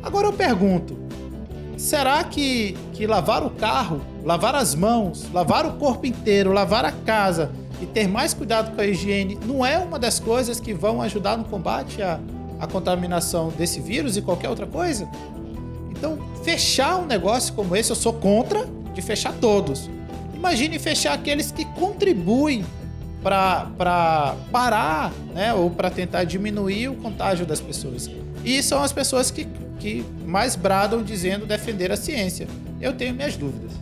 Agora 0.09 0.27
eu 0.27 0.33
pergunto: 0.33 0.97
será 1.77 2.25
que, 2.25 2.75
que 2.95 3.07
lavar 3.07 3.45
o 3.45 3.51
carro, 3.51 4.01
lavar 4.25 4.55
as 4.55 4.75
mãos, 4.75 5.31
lavar 5.35 5.67
o 5.67 5.73
corpo 5.75 6.07
inteiro, 6.07 6.51
lavar 6.51 6.83
a 6.87 6.93
casa 6.93 7.53
e 7.79 7.85
ter 7.85 8.09
mais 8.09 8.33
cuidado 8.33 8.75
com 8.75 8.81
a 8.81 8.87
higiene 8.87 9.39
não 9.45 9.65
é 9.65 9.77
uma 9.77 9.99
das 9.99 10.19
coisas 10.19 10.59
que 10.59 10.73
vão 10.73 11.03
ajudar 11.03 11.37
no 11.37 11.45
combate 11.45 12.01
à, 12.01 12.19
à 12.59 12.67
contaminação 12.67 13.51
desse 13.51 13.81
vírus 13.81 14.17
e 14.17 14.23
qualquer 14.23 14.49
outra 14.49 14.67
coisa? 14.67 15.07
Então, 15.91 16.19
fechar 16.43 16.97
um 16.97 17.05
negócio 17.05 17.53
como 17.53 17.77
esse, 17.77 17.91
eu 17.91 17.97
sou 17.97 18.15
contra 18.15 18.67
de 18.95 19.03
fechar 19.03 19.35
todos. 19.35 19.91
Imagine 20.35 20.79
fechar 20.79 21.13
aqueles 21.13 21.53
que 21.53 21.67
contribuem 21.67 22.65
para 23.23 24.37
parar, 24.51 25.13
né, 25.35 25.53
ou 25.53 25.69
para 25.69 25.91
tentar 25.91 26.25
diminuir 26.25 26.89
o 26.89 26.95
contágio 26.95 27.45
das 27.45 27.61
pessoas. 27.61 28.09
E 28.43 28.63
são 28.63 28.83
as 28.83 28.93
pessoas 28.93 29.31
que 29.31 29.47
que 29.79 30.05
mais 30.27 30.57
bradam 30.57 31.03
dizendo 31.03 31.47
defender 31.47 31.91
a 31.91 31.97
ciência. 31.97 32.47
Eu 32.81 32.93
tenho 32.93 33.15
minhas 33.15 33.37
dúvidas. 33.37 33.73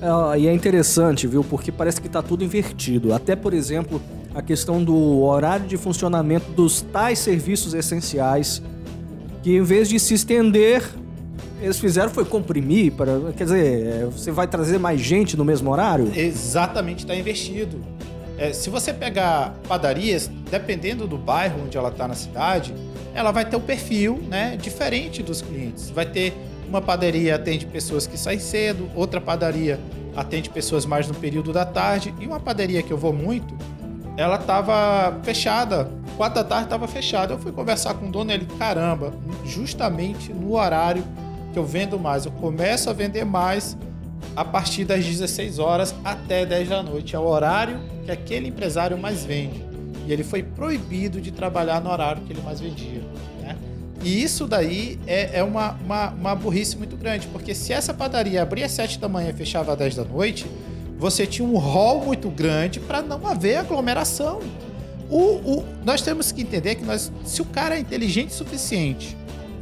É, 0.00 0.38
e 0.38 0.48
é 0.48 0.52
interessante, 0.52 1.26
viu? 1.26 1.44
Porque 1.44 1.70
parece 1.70 2.00
que 2.00 2.06
está 2.06 2.22
tudo 2.22 2.42
invertido. 2.42 3.14
Até, 3.14 3.36
por 3.36 3.54
exemplo, 3.54 4.02
a 4.34 4.42
questão 4.42 4.82
do 4.82 5.22
horário 5.22 5.66
de 5.66 5.76
funcionamento 5.76 6.50
dos 6.52 6.80
tais 6.80 7.18
serviços 7.18 7.74
essenciais, 7.74 8.62
que 9.42 9.56
em 9.56 9.62
vez 9.62 9.88
de 9.88 10.00
se 10.00 10.14
estender, 10.14 10.82
eles 11.60 11.78
fizeram 11.78 12.10
foi 12.10 12.24
comprimir 12.24 12.92
para, 12.92 13.32
quer 13.36 13.44
dizer, 13.44 13.86
é, 13.86 14.04
você 14.06 14.30
vai 14.30 14.46
trazer 14.46 14.78
mais 14.78 15.00
gente 15.00 15.36
no 15.36 15.44
mesmo 15.44 15.70
horário? 15.70 16.10
Exatamente, 16.16 17.00
está 17.00 17.14
investido. 17.14 17.78
É, 18.38 18.52
se 18.52 18.70
você 18.70 18.92
pegar 18.92 19.54
padarias, 19.68 20.28
dependendo 20.50 21.06
do 21.06 21.16
bairro 21.16 21.62
onde 21.64 21.76
ela 21.76 21.90
está 21.90 22.08
na 22.08 22.14
cidade, 22.14 22.74
ela 23.14 23.30
vai 23.30 23.44
ter 23.44 23.56
um 23.56 23.60
perfil 23.60 24.16
né, 24.28 24.56
diferente 24.60 25.22
dos 25.22 25.42
clientes. 25.42 25.90
Vai 25.90 26.06
ter 26.06 26.34
uma 26.68 26.80
padaria 26.80 27.34
atende 27.36 27.66
pessoas 27.66 28.06
que 28.06 28.18
saem 28.18 28.38
cedo, 28.38 28.88
outra 28.94 29.20
padaria 29.20 29.78
atende 30.16 30.48
pessoas 30.48 30.86
mais 30.86 31.06
no 31.06 31.14
período 31.14 31.52
da 31.52 31.64
tarde, 31.64 32.14
e 32.20 32.26
uma 32.26 32.40
padaria 32.40 32.82
que 32.82 32.92
eu 32.92 32.98
vou 32.98 33.12
muito, 33.12 33.54
ela 34.16 34.36
estava 34.36 35.18
fechada, 35.22 35.90
quatro 36.16 36.42
da 36.42 36.44
tarde 36.44 36.64
estava 36.64 36.86
fechada. 36.86 37.34
Eu 37.34 37.38
fui 37.38 37.52
conversar 37.52 37.94
com 37.94 38.06
o 38.06 38.10
dono, 38.10 38.30
ele, 38.30 38.46
caramba, 38.58 39.12
justamente 39.44 40.32
no 40.32 40.54
horário 40.54 41.04
que 41.52 41.58
eu 41.58 41.64
vendo 41.64 41.98
mais, 41.98 42.24
eu 42.24 42.32
começo 42.32 42.88
a 42.88 42.92
vender 42.92 43.24
mais 43.24 43.76
a 44.34 44.44
partir 44.44 44.84
das 44.84 45.04
16 45.04 45.58
horas 45.58 45.94
até 46.04 46.46
10 46.46 46.68
da 46.68 46.82
noite. 46.82 47.14
É 47.14 47.18
o 47.18 47.26
horário 47.26 47.78
que 48.04 48.10
aquele 48.10 48.48
empresário 48.48 48.96
mais 48.96 49.24
vende. 49.24 49.71
E 50.06 50.12
ele 50.12 50.24
foi 50.24 50.42
proibido 50.42 51.20
de 51.20 51.30
trabalhar 51.30 51.80
no 51.80 51.90
horário 51.90 52.22
que 52.22 52.32
ele 52.32 52.42
mais 52.42 52.60
vendia. 52.60 53.02
Né? 53.40 53.56
E 54.02 54.22
isso 54.22 54.46
daí 54.46 54.98
é, 55.06 55.38
é 55.38 55.44
uma, 55.44 55.72
uma, 55.84 56.10
uma, 56.10 56.34
burrice 56.34 56.76
muito 56.76 56.96
grande, 56.96 57.26
porque 57.28 57.54
se 57.54 57.72
essa 57.72 57.94
padaria 57.94 58.42
abria 58.42 58.66
às 58.66 58.72
7 58.72 58.98
da 58.98 59.08
manhã 59.08 59.30
e 59.30 59.32
fechava 59.32 59.72
às 59.72 59.78
10 59.78 59.96
da 59.96 60.04
noite, 60.04 60.46
você 60.98 61.26
tinha 61.26 61.46
um 61.46 61.56
hall 61.56 62.04
muito 62.04 62.30
grande 62.30 62.80
para 62.80 63.02
não 63.02 63.26
haver 63.26 63.56
aglomeração. 63.56 64.40
O, 65.10 65.18
o, 65.18 65.64
nós 65.84 66.00
temos 66.00 66.32
que 66.32 66.42
entender 66.42 66.76
que 66.76 66.84
nós, 66.84 67.12
se 67.24 67.42
o 67.42 67.44
cara 67.44 67.76
é 67.76 67.80
inteligente 67.80 68.30
o 68.30 68.34
suficiente 68.34 69.16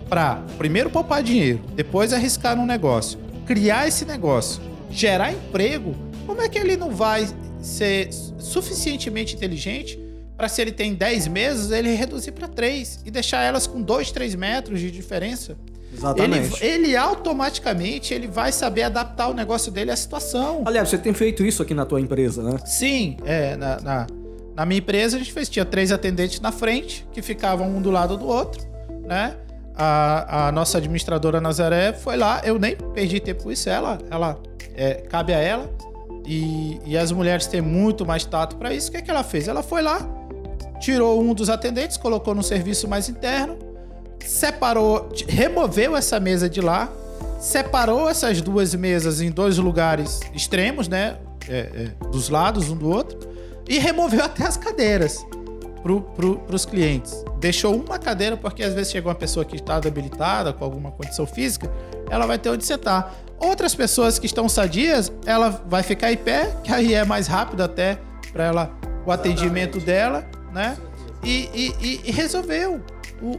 para 0.08 0.36
primeiro 0.58 0.90
poupar 0.90 1.22
dinheiro, 1.22 1.60
depois 1.74 2.12
arriscar 2.12 2.56
num 2.56 2.66
negócio, 2.66 3.18
criar 3.46 3.88
esse 3.88 4.04
negócio, 4.04 4.60
gerar 4.90 5.32
emprego, 5.32 5.94
como 6.26 6.42
é 6.42 6.48
que 6.48 6.58
ele 6.58 6.76
não 6.76 6.90
vai 6.90 7.26
ser 7.60 8.10
suficientemente 8.38 9.34
inteligente 9.34 9.98
para 10.40 10.48
se 10.48 10.62
ele 10.62 10.72
tem 10.72 10.94
10 10.94 11.28
meses, 11.28 11.70
ele 11.70 11.94
reduzir 11.94 12.32
para 12.32 12.48
3 12.48 13.00
e 13.04 13.10
deixar 13.10 13.42
elas 13.42 13.66
com 13.66 13.82
2, 13.82 14.10
3 14.10 14.34
metros 14.36 14.80
de 14.80 14.90
diferença? 14.90 15.54
Exatamente. 15.92 16.64
Ele, 16.64 16.86
ele, 16.86 16.96
automaticamente 16.96 18.14
ele 18.14 18.26
vai 18.26 18.50
saber 18.50 18.84
adaptar 18.84 19.28
o 19.28 19.34
negócio 19.34 19.70
dele 19.70 19.90
à 19.90 19.96
situação. 19.96 20.62
Aliás, 20.64 20.88
você 20.88 20.96
tem 20.96 21.12
feito 21.12 21.44
isso 21.44 21.60
aqui 21.62 21.74
na 21.74 21.84
tua 21.84 22.00
empresa, 22.00 22.42
né? 22.42 22.56
Sim, 22.64 23.18
é, 23.22 23.54
na, 23.54 23.80
na, 23.82 24.06
na 24.56 24.64
minha 24.64 24.78
empresa 24.78 25.16
a 25.16 25.18
gente 25.18 25.30
fez, 25.30 25.46
tinha 25.46 25.64
três 25.66 25.92
atendentes 25.92 26.40
na 26.40 26.50
frente, 26.50 27.06
que 27.12 27.20
ficavam 27.20 27.68
um 27.68 27.82
do 27.82 27.90
lado 27.90 28.16
do 28.16 28.26
outro, 28.26 28.66
né? 29.06 29.36
A, 29.76 30.48
a 30.48 30.52
nossa 30.52 30.78
administradora 30.78 31.38
Nazaré 31.38 31.92
foi 31.92 32.16
lá, 32.16 32.40
eu 32.44 32.58
nem 32.58 32.76
perdi 32.94 33.20
tempo 33.20 33.42
com 33.42 33.52
isso, 33.52 33.68
ela, 33.68 33.98
ela 34.10 34.40
é, 34.74 34.94
cabe 34.94 35.34
a 35.34 35.38
ela. 35.38 35.70
E, 36.24 36.80
e 36.86 36.96
as 36.96 37.12
mulheres 37.12 37.46
têm 37.46 37.60
muito 37.60 38.06
mais 38.06 38.24
tato 38.24 38.56
para 38.56 38.72
isso. 38.72 38.88
O 38.88 38.92
que, 38.92 38.98
é 38.98 39.02
que 39.02 39.10
ela 39.10 39.24
fez? 39.24 39.48
Ela 39.48 39.62
foi 39.62 39.82
lá, 39.82 39.98
tirou 40.80 41.22
um 41.22 41.34
dos 41.34 41.48
atendentes, 41.50 41.96
colocou 41.96 42.34
no 42.34 42.42
serviço 42.42 42.88
mais 42.88 43.08
interno, 43.08 43.56
separou, 44.24 45.08
removeu 45.28 45.96
essa 45.96 46.18
mesa 46.18 46.48
de 46.48 46.60
lá, 46.60 46.90
separou 47.38 48.08
essas 48.08 48.40
duas 48.40 48.74
mesas 48.74 49.20
em 49.20 49.30
dois 49.30 49.58
lugares 49.58 50.20
extremos, 50.34 50.88
né? 50.88 51.18
É, 51.48 51.58
é, 51.58 52.06
dos 52.10 52.28
lados 52.28 52.68
um 52.70 52.76
do 52.76 52.88
outro, 52.88 53.18
e 53.68 53.78
removeu 53.78 54.22
até 54.24 54.46
as 54.46 54.56
cadeiras 54.56 55.24
para 55.82 56.00
pro, 56.00 56.42
os 56.52 56.64
clientes. 56.64 57.24
Deixou 57.38 57.74
uma 57.74 57.98
cadeira, 57.98 58.36
porque 58.36 58.62
às 58.62 58.74
vezes 58.74 58.92
chega 58.92 59.08
uma 59.08 59.14
pessoa 59.14 59.44
que 59.44 59.56
está 59.56 59.80
debilitada, 59.80 60.52
com 60.52 60.64
alguma 60.64 60.90
condição 60.90 61.26
física, 61.26 61.70
ela 62.10 62.26
vai 62.26 62.38
ter 62.38 62.50
onde 62.50 62.64
sentar. 62.64 63.14
Outras 63.38 63.74
pessoas 63.74 64.18
que 64.18 64.26
estão 64.26 64.48
sadias, 64.48 65.10
ela 65.24 65.48
vai 65.66 65.82
ficar 65.82 66.12
em 66.12 66.16
pé, 66.16 66.54
que 66.62 66.72
aí 66.72 66.92
é 66.94 67.04
mais 67.04 67.26
rápido 67.26 67.62
até 67.62 67.98
para 68.32 68.44
ela 68.44 68.70
o 69.06 69.10
atendimento 69.10 69.80
dela, 69.80 70.26
né? 70.52 70.76
E, 71.22 71.74
e, 71.80 72.00
e 72.04 72.10
resolveu 72.10 72.82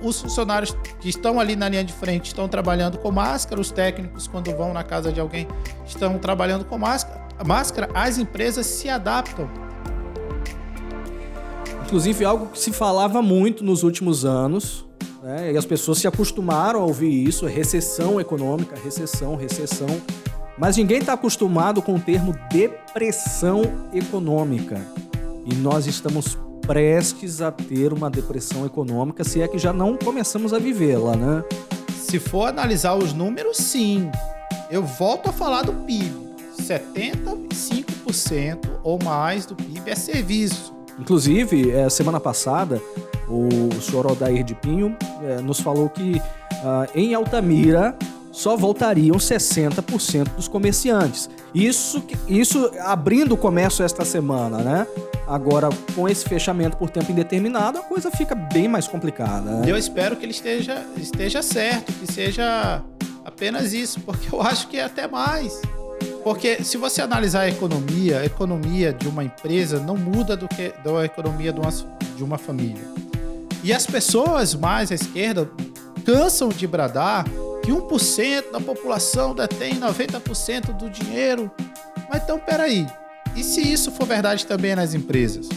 os 0.03 0.21
funcionários 0.21 0.75
que 0.99 1.09
estão 1.09 1.39
ali 1.39 1.55
na 1.55 1.67
linha 1.67 1.83
de 1.83 1.93
frente 1.93 2.27
estão 2.27 2.47
trabalhando 2.47 2.97
com 2.99 3.11
máscara, 3.11 3.59
os 3.59 3.71
técnicos, 3.71 4.27
quando 4.27 4.55
vão 4.55 4.73
na 4.73 4.83
casa 4.83 5.11
de 5.11 5.19
alguém, 5.19 5.47
estão 5.85 6.17
trabalhando 6.19 6.65
com 6.65 6.77
máscara. 6.77 7.21
Máscara, 7.45 7.89
as 7.93 8.19
empresas 8.19 8.65
se 8.67 8.87
adaptam. 8.87 9.49
Inclusive, 11.85 12.23
algo 12.23 12.47
que 12.47 12.59
se 12.59 12.71
falava 12.71 13.21
muito 13.21 13.63
nos 13.63 13.83
últimos 13.83 14.23
anos, 14.23 14.85
né? 15.23 15.51
e 15.51 15.57
as 15.57 15.65
pessoas 15.65 15.97
se 15.97 16.07
acostumaram 16.07 16.81
a 16.81 16.85
ouvir 16.85 17.27
isso: 17.27 17.47
recessão 17.47 18.21
econômica, 18.21 18.75
recessão, 18.81 19.35
recessão. 19.35 19.89
Mas 20.57 20.77
ninguém 20.77 20.99
está 20.99 21.13
acostumado 21.13 21.81
com 21.81 21.95
o 21.95 21.99
termo 21.99 22.35
depressão 22.51 23.63
econômica. 23.91 24.79
E 25.43 25.55
nós 25.55 25.87
estamos 25.87 26.37
prestes 26.71 27.41
a 27.41 27.51
ter 27.51 27.91
uma 27.91 28.09
depressão 28.09 28.65
econômica, 28.65 29.25
se 29.25 29.41
é 29.41 29.47
que 29.47 29.59
já 29.59 29.73
não 29.73 29.97
começamos 29.97 30.53
a 30.53 30.57
vivê-la, 30.57 31.17
né? 31.17 31.43
Se 31.93 32.17
for 32.17 32.47
analisar 32.47 32.95
os 32.95 33.11
números, 33.11 33.57
sim. 33.57 34.09
Eu 34.69 34.81
volto 34.81 35.29
a 35.29 35.33
falar 35.33 35.63
do 35.63 35.73
PIB. 35.73 36.31
75% 36.61 38.69
ou 38.85 38.97
mais 39.03 39.45
do 39.45 39.53
PIB 39.53 39.91
é 39.91 39.95
serviço. 39.95 40.73
Inclusive, 40.97 41.71
é, 41.71 41.89
semana 41.89 42.21
passada, 42.21 42.81
o 43.27 43.49
senhor 43.81 44.09
Odair 44.09 44.45
de 44.45 44.55
Pinho 44.55 44.95
é, 45.23 45.41
nos 45.41 45.59
falou 45.59 45.89
que 45.89 46.21
uh, 46.21 46.87
em 46.95 47.13
Altamira 47.13 47.97
só 48.31 48.55
voltariam 48.55 49.17
60% 49.17 50.35
dos 50.35 50.47
comerciantes. 50.47 51.29
Isso, 51.53 52.03
isso 52.27 52.71
abrindo 52.79 53.33
o 53.33 53.37
comércio 53.37 53.83
esta 53.83 54.05
semana, 54.05 54.59
né? 54.59 54.87
Agora, 55.27 55.69
com 55.95 56.09
esse 56.09 56.27
fechamento 56.27 56.77
por 56.77 56.89
tempo 56.89 57.11
indeterminado, 57.11 57.77
a 57.77 57.81
coisa 57.81 58.09
fica 58.09 58.33
bem 58.35 58.67
mais 58.67 58.87
complicada. 58.87 59.51
Né? 59.51 59.69
Eu 59.69 59.77
espero 59.77 60.15
que 60.15 60.25
ele 60.25 60.31
esteja, 60.31 60.85
esteja 60.97 61.41
certo, 61.41 61.91
que 61.93 62.11
seja 62.11 62.81
apenas 63.23 63.73
isso, 63.73 63.99
porque 64.01 64.33
eu 64.33 64.41
acho 64.41 64.67
que 64.67 64.77
é 64.77 64.83
até 64.83 65.07
mais. 65.07 65.61
Porque 66.23 66.63
se 66.63 66.77
você 66.77 67.01
analisar 67.01 67.41
a 67.41 67.49
economia, 67.49 68.19
a 68.19 68.25
economia 68.25 68.93
de 68.93 69.07
uma 69.07 69.23
empresa 69.23 69.79
não 69.79 69.97
muda 69.97 70.35
do 70.35 70.47
que 70.47 70.73
da 70.83 71.05
economia 71.05 71.51
de 71.51 71.59
uma, 71.59 71.71
de 72.15 72.23
uma 72.23 72.37
família. 72.37 72.83
E 73.63 73.71
as 73.71 73.85
pessoas 73.85 74.55
mais 74.55 74.91
à 74.91 74.95
esquerda 74.95 75.49
cansam 76.05 76.49
de 76.49 76.65
bradar 76.65 77.25
que 77.61 77.71
1% 77.71 78.51
da 78.51 78.59
população 78.59 79.33
detém 79.33 79.79
90% 79.79 80.77
do 80.77 80.89
dinheiro. 80.89 81.51
Mas 82.09 82.23
então, 82.23 82.39
peraí. 82.39 82.85
E 83.35 83.43
se 83.43 83.61
isso 83.61 83.91
for 83.91 84.05
verdade 84.05 84.45
também 84.45 84.75
nas 84.75 84.93
empresas? 84.93 85.47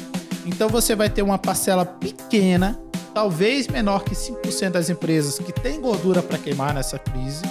Então 0.46 0.68
você 0.68 0.94
vai 0.94 1.08
ter 1.08 1.22
uma 1.22 1.38
parcela 1.38 1.84
pequena, 1.84 2.78
talvez 3.12 3.66
menor 3.66 4.04
que 4.04 4.14
5% 4.14 4.70
das 4.70 4.90
empresas 4.90 5.38
que 5.38 5.52
tem 5.52 5.80
gordura 5.80 6.22
para 6.22 6.38
queimar 6.38 6.74
nessa 6.74 6.98
crise. 6.98 7.42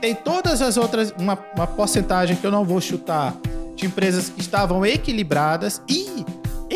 Tem 0.00 0.14
todas 0.14 0.62
as 0.62 0.76
outras, 0.76 1.12
uma, 1.18 1.38
uma 1.54 1.66
porcentagem 1.66 2.36
que 2.36 2.46
eu 2.46 2.50
não 2.50 2.64
vou 2.64 2.80
chutar, 2.80 3.36
de 3.76 3.86
empresas 3.86 4.28
que 4.28 4.40
estavam 4.40 4.84
equilibradas 4.84 5.82
e 5.88 6.24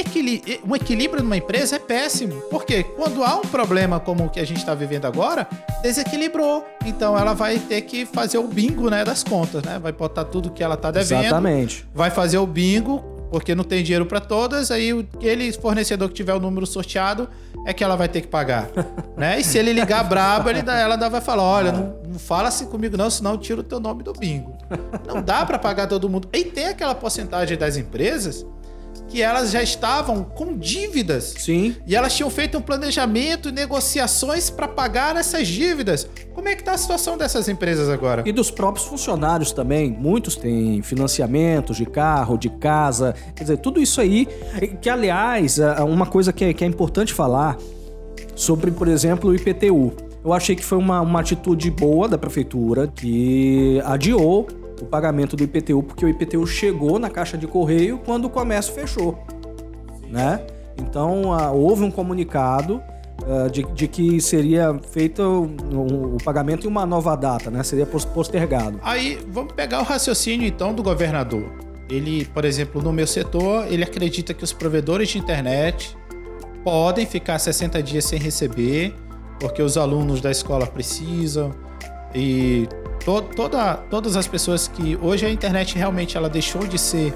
equili 0.01 0.61
um 0.67 0.75
equilíbrio 0.75 1.23
numa 1.23 1.37
empresa 1.37 1.77
é 1.77 1.79
péssimo. 1.79 2.41
Porque 2.51 2.83
quando 2.83 3.23
há 3.23 3.37
um 3.37 3.43
problema 3.43 3.99
como 4.01 4.27
o 4.27 4.31
que 4.31 4.41
a 4.41 4.47
gente 4.47 4.59
está 4.59 4.75
vivendo 4.75 5.07
agora, 5.07 5.47
desequilibrou. 5.83 6.67
Então 6.85 7.19
ela 7.19 7.35
vai 7.35 7.59
ter 7.59 7.83
que 7.83 8.07
fazer 8.07 8.39
o 8.39 8.47
bingo 8.47 8.91
né, 8.91 9.05
das 9.05 9.23
contas, 9.23 9.63
né? 9.63 9.79
Vai 9.79 9.93
botar 9.93 10.25
tudo 10.25 10.51
que 10.51 10.63
ela 10.63 10.75
está 10.75 10.91
devendo. 10.91 11.25
Exatamente. 11.25 11.87
Vai 11.95 12.11
fazer 12.11 12.39
o 12.39 12.47
bingo, 12.47 12.99
porque 13.31 13.55
não 13.55 13.65
tem 13.65 13.83
dinheiro 13.83 14.07
para 14.07 14.21
todas. 14.21 14.71
Aí 14.71 15.07
aquele 15.15 15.53
fornecedor 15.53 16.09
que 16.09 16.15
tiver 16.15 16.35
o 16.35 16.41
número 16.41 16.67
sorteado 16.67 17.29
é 17.67 17.73
que 17.73 17.83
ela 17.83 17.97
vai 17.97 18.09
ter 18.09 18.21
que 18.21 18.29
pagar. 18.29 18.69
né? 19.17 19.41
E 19.41 19.45
se 19.45 19.59
ele 19.59 19.73
ligar 19.73 20.05
brabo, 20.05 20.51
ele, 20.51 20.61
ela 20.61 20.97
vai 21.09 21.21
falar: 21.21 21.43
olha, 21.43 21.73
não, 21.73 21.97
não 22.09 22.19
fala 22.19 22.49
assim 22.49 22.67
comigo, 22.67 22.97
não, 22.97 23.11
senão 23.11 23.33
eu 23.33 23.39
tiro 23.39 23.61
o 23.61 23.65
teu 23.65 23.81
nome 23.81 24.03
do 24.03 24.13
bingo. 24.13 24.57
Não 25.07 25.23
dá 25.23 25.45
para 25.45 25.59
pagar 25.59 25.87
todo 25.87 26.09
mundo. 26.09 26.29
E 26.33 26.45
tem 26.45 26.67
aquela 26.67 26.95
porcentagem 26.95 27.57
das 27.57 27.77
empresas 27.77 28.45
que 29.09 29.23
elas 29.23 29.51
já 29.51 29.63
estavam 29.63 30.25
com 30.25 30.57
dívidas. 30.57 31.35
Sim. 31.39 31.77
E 31.87 31.95
elas 31.95 32.15
tinham 32.15 32.31
feito 32.31 32.59
um 32.59 32.61
planejamento 32.61 33.49
e 33.49 33.53
negociações 33.53 34.51
para 34.51 34.67
pagar 34.67 35.17
essas 35.17 35.47
dívidas. 35.47 36.09
Como 36.35 36.49
é 36.49 36.55
que 36.55 36.63
está 36.63 36.73
a 36.73 36.79
situação 36.79 37.17
dessas 37.17 37.49
empresas 37.49 37.89
agora? 37.89 38.23
E 38.27 38.33
dos 38.33 38.51
próprios 38.51 38.87
funcionários 38.87 39.53
também. 39.53 39.91
Muitos 39.91 40.37
têm 40.37 40.83
financiamentos 40.83 41.77
de 41.77 41.87
carro, 41.87 42.37
de 42.37 42.51
casa. 42.51 43.15
Quer 43.35 43.45
dizer, 43.45 43.57
tudo 43.59 43.81
isso 43.81 44.01
aí. 44.01 44.27
Que, 44.81 44.91
aliás, 44.91 45.59
é, 45.59 45.77
é 45.79 45.83
uma 45.83 46.07
coisa 46.07 46.33
que 46.33 46.45
é, 46.45 46.53
que 46.53 46.65
é 46.65 46.67
importante 46.67 47.13
falar 47.13 47.57
sobre, 48.35 48.71
por 48.71 48.89
exemplo, 48.89 49.31
o 49.31 49.35
IPTU. 49.35 49.93
Eu 50.25 50.33
achei 50.33 50.57
que 50.57 50.65
foi 50.65 50.77
uma, 50.77 51.01
uma 51.01 51.21
atitude 51.21 51.71
boa 51.71 52.09
da 52.09 52.19
prefeitura 52.19 52.89
que 52.89 53.81
adiou 53.85 54.49
o 54.81 54.87
pagamento 54.87 55.37
do 55.37 55.43
IPTU, 55.43 55.83
porque 55.83 56.05
o 56.05 56.09
IPTU 56.09 56.47
chegou 56.47 56.99
na 56.99 57.11
caixa 57.11 57.37
de 57.37 57.47
correio 57.47 57.99
quando 58.05 58.27
o 58.27 58.31
comércio 58.31 58.73
fechou, 58.75 59.19
né? 60.09 60.45
Então 60.77 61.31
uh, 61.31 61.55
houve 61.55 61.83
um 61.85 61.91
comunicado 61.91 62.83
uh, 63.23 63.51
de, 63.51 63.63
de, 63.63 63.89
que 63.89 64.21
seria 64.21 64.79
feito 64.91 65.23
o, 65.23 66.17
o, 66.17 66.19
pagamento 66.23 66.67
em 66.67 66.71
uma 66.71 66.85
nova 66.85 67.17
data, 67.17 67.51
né? 67.51 67.63
Seria 67.63 67.87
postergado. 67.87 68.79
Aí 68.83 69.19
vamos 69.29 69.53
pegar 69.55 69.81
o 69.81 69.85
raciocínio 69.85 70.47
então 70.47 70.75
do 70.75 70.83
governador. 70.83 71.45
Ele, 71.89 72.25
por 72.27 72.45
exemplo, 72.45 72.83
no 72.83 72.93
meu 72.93 73.07
setor, 73.07 73.67
ele 73.73 73.85
acredita 73.85 74.35
que 74.35 74.43
os 74.43 74.53
provedores 74.53 75.09
de 75.09 75.19
internet 75.19 75.97
podem 76.65 77.07
ficar 77.07 77.39
60 77.39 77.81
dias 77.83 78.05
sem 78.05 78.19
receber, 78.19 78.93
porque 79.39 79.63
os 79.63 79.77
alunos 79.77 80.21
da 80.21 80.31
escola 80.31 80.67
precisam 80.67 81.53
e 82.13 82.69
to, 83.07 83.23
toda, 83.23 83.75
todas 83.89 84.17
as 84.17 84.27
pessoas 84.27 84.67
que 84.67 84.99
hoje 85.01 85.25
a 85.25 85.31
internet 85.31 85.79
realmente 85.79 86.17
ela 86.17 86.29
deixou 86.29 86.67
de 86.67 86.77
ser 86.77 87.15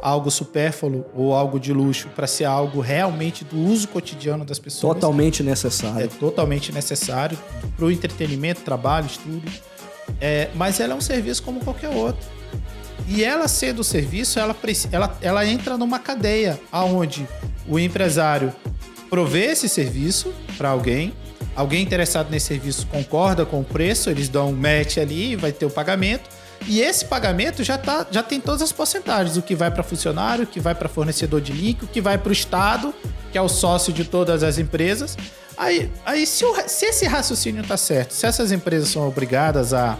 algo 0.00 0.30
supérfluo 0.30 1.04
ou 1.12 1.34
algo 1.34 1.58
de 1.58 1.72
luxo 1.72 2.08
para 2.14 2.28
ser 2.28 2.44
algo 2.44 2.80
realmente 2.80 3.44
do 3.44 3.58
uso 3.58 3.88
cotidiano 3.88 4.44
das 4.44 4.60
pessoas. 4.60 4.94
Totalmente 4.94 5.42
necessário. 5.42 6.04
É 6.04 6.06
totalmente 6.06 6.70
necessário 6.70 7.36
para 7.74 7.84
o 7.84 7.90
entretenimento, 7.90 8.60
trabalho, 8.60 9.06
estudo. 9.06 9.50
É, 10.20 10.48
mas 10.54 10.78
ela 10.78 10.92
é 10.92 10.96
um 10.96 11.00
serviço 11.00 11.42
como 11.42 11.58
qualquer 11.58 11.88
outro. 11.88 12.24
E 13.08 13.24
ela 13.24 13.48
sendo 13.48 13.82
serviço, 13.82 14.38
ela, 14.38 14.54
ela, 14.92 15.18
ela 15.20 15.46
entra 15.46 15.76
numa 15.76 15.98
cadeia 15.98 16.60
aonde 16.70 17.26
o 17.68 17.80
empresário 17.80 18.54
provê 19.10 19.46
esse 19.46 19.68
serviço 19.68 20.32
para 20.56 20.68
alguém, 20.68 21.12
alguém 21.56 21.82
interessado 21.82 22.30
nesse 22.30 22.46
serviço 22.46 22.86
concorda 22.86 23.44
com 23.44 23.60
o 23.60 23.64
preço, 23.64 24.10
eles 24.10 24.28
dão 24.28 24.50
um 24.50 24.52
match 24.52 24.98
ali, 24.98 25.34
vai 25.34 25.50
ter 25.50 25.64
o 25.64 25.70
pagamento. 25.70 26.28
E 26.66 26.80
esse 26.80 27.04
pagamento 27.04 27.62
já, 27.62 27.76
tá, 27.78 28.06
já 28.10 28.22
tem 28.22 28.40
todas 28.40 28.62
as 28.62 28.72
porcentagens: 28.72 29.36
o 29.36 29.42
que 29.42 29.54
vai 29.54 29.70
para 29.70 29.82
funcionário, 29.82 30.44
o 30.44 30.46
que 30.46 30.60
vai 30.60 30.74
para 30.74 30.88
fornecedor 30.88 31.40
de 31.40 31.52
link, 31.52 31.82
o 31.84 31.86
que 31.86 32.00
vai 32.00 32.18
para 32.18 32.30
o 32.30 32.32
Estado, 32.32 32.94
que 33.32 33.38
é 33.38 33.42
o 33.42 33.48
sócio 33.48 33.92
de 33.92 34.04
todas 34.04 34.42
as 34.42 34.58
empresas. 34.58 35.16
Aí, 35.56 35.90
aí 36.04 36.26
se, 36.26 36.44
o, 36.44 36.54
se 36.68 36.86
esse 36.86 37.06
raciocínio 37.06 37.62
está 37.62 37.76
certo, 37.76 38.12
se 38.12 38.26
essas 38.26 38.52
empresas 38.52 38.90
são 38.90 39.06
obrigadas 39.08 39.72
a 39.72 39.98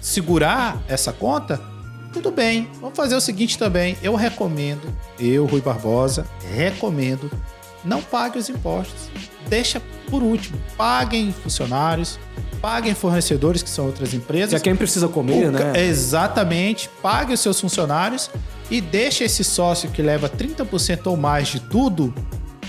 segurar 0.00 0.82
essa 0.86 1.12
conta, 1.12 1.60
tudo 2.12 2.30
bem. 2.30 2.68
Vamos 2.80 2.96
fazer 2.96 3.14
o 3.14 3.20
seguinte 3.20 3.58
também. 3.58 3.96
Eu 4.02 4.14
recomendo, 4.14 4.94
eu, 5.18 5.46
Rui 5.46 5.60
Barbosa, 5.60 6.26
recomendo, 6.54 7.30
não 7.84 8.00
pague 8.02 8.38
os 8.38 8.48
impostos. 8.48 9.10
Deixa 9.48 9.80
por 10.10 10.22
último. 10.22 10.58
Paguem 10.76 11.32
funcionários, 11.32 12.18
paguem 12.60 12.94
fornecedores, 12.94 13.62
que 13.62 13.68
são 13.68 13.86
outras 13.86 14.14
empresas. 14.14 14.50
Que 14.50 14.56
é 14.56 14.60
quem 14.60 14.76
precisa 14.76 15.08
comer, 15.08 15.48
O 15.48 15.52
né? 15.52 15.72
Exatamente. 15.86 16.88
Pague 17.02 17.34
os 17.34 17.40
seus 17.40 17.60
funcionários 17.60 18.30
e 18.70 18.80
deixa 18.80 19.24
esse 19.24 19.44
sócio 19.44 19.90
que 19.90 20.00
leva 20.00 20.28
30% 20.28 21.06
ou 21.06 21.16
mais 21.16 21.48
de 21.48 21.60
tudo, 21.60 22.14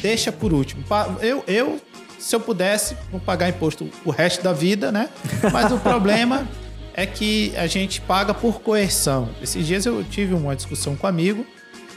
deixa 0.01 0.31
por 0.31 0.51
último. 0.51 0.83
Eu, 1.21 1.43
eu, 1.47 1.79
se 2.19 2.35
eu 2.35 2.39
pudesse, 2.39 2.97
vou 3.11 3.19
pagar 3.19 3.49
imposto 3.49 3.89
o 4.03 4.11
resto 4.11 4.43
da 4.43 4.51
vida, 4.51 4.91
né? 4.91 5.09
Mas 5.53 5.71
o 5.71 5.77
problema 5.77 6.47
é 6.93 7.05
que 7.05 7.53
a 7.55 7.67
gente 7.67 8.01
paga 8.01 8.33
por 8.33 8.61
coerção. 8.61 9.29
Esses 9.41 9.65
dias 9.65 9.85
eu 9.85 10.03
tive 10.03 10.33
uma 10.33 10.55
discussão 10.55 10.95
com 10.95 11.07
um 11.07 11.09
amigo 11.09 11.45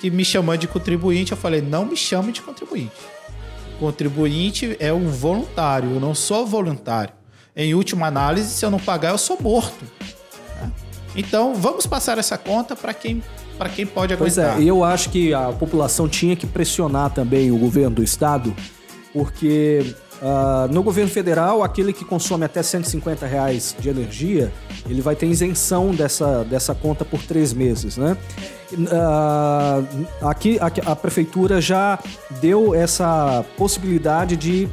que 0.01 0.11
me 0.11 0.25
chamando 0.25 0.61
de 0.61 0.69
contribuinte. 0.69 1.33
Eu 1.33 1.39
falei, 1.39 1.61
não 1.61 1.85
me 1.85 1.97
chame 1.97 2.33
de 2.33 2.41
contribuinte. 2.41 2.93
Contribuinte 3.79 4.77
é 4.81 4.93
um 4.93 5.09
voluntário, 5.09 5.91
eu 5.93 6.01
não 6.01 6.15
sou 6.15 6.47
voluntário. 6.47 7.13
Em 7.57 7.75
última 7.75 8.07
análise, 8.07 8.51
se 8.51 8.65
eu 8.65 8.71
não 8.71 8.79
pagar, 8.79 9.11
eu 9.11 9.19
sou 9.19 9.39
morto. 9.41 9.85
né? 10.61 10.71
Então, 11.17 11.55
vamos 11.55 11.87
passar 11.87 12.19
essa 12.19 12.37
conta 12.39 12.75
para 12.77 12.93
quem, 12.95 13.23
para 13.57 13.69
quem 13.69 13.87
pode 13.87 14.17
Pois 14.17 14.39
aguentar. 14.39 14.61
é, 14.61 14.65
e 14.65 14.69
eu 14.69 14.83
acho 14.85 15.11
que 15.11 15.33
a 15.35 15.53
população 15.53 16.09
tinha 16.09 16.35
que 16.37 16.47
pressionar 16.47 17.11
também 17.11 17.51
o 17.51 17.59
governo 17.59 17.97
do 17.97 18.03
estado, 18.03 18.55
porque 19.13 19.95
ah, 20.23 20.69
no 20.71 20.83
governo 20.83 21.11
federal, 21.11 21.63
aquele 21.63 21.93
que 21.93 22.05
consome 22.05 22.45
até 22.45 22.63
150 22.63 23.27
reais 23.27 23.75
de 23.79 23.89
energia, 23.89 24.53
ele 24.89 25.01
vai 25.01 25.15
ter 25.17 25.27
isenção 25.27 25.95
dessa, 25.95 26.45
dessa 26.45 26.75
conta 26.75 27.05
por 27.05 27.23
três 27.23 27.53
meses, 27.53 27.97
né? 27.97 28.17
Ah, 28.93 29.83
aqui, 30.23 30.59
aqui 30.61 30.81
a 30.85 30.95
prefeitura 30.95 31.59
já 31.61 31.99
deu 32.41 32.75
essa 32.75 33.45
possibilidade 33.57 34.37
de 34.37 34.69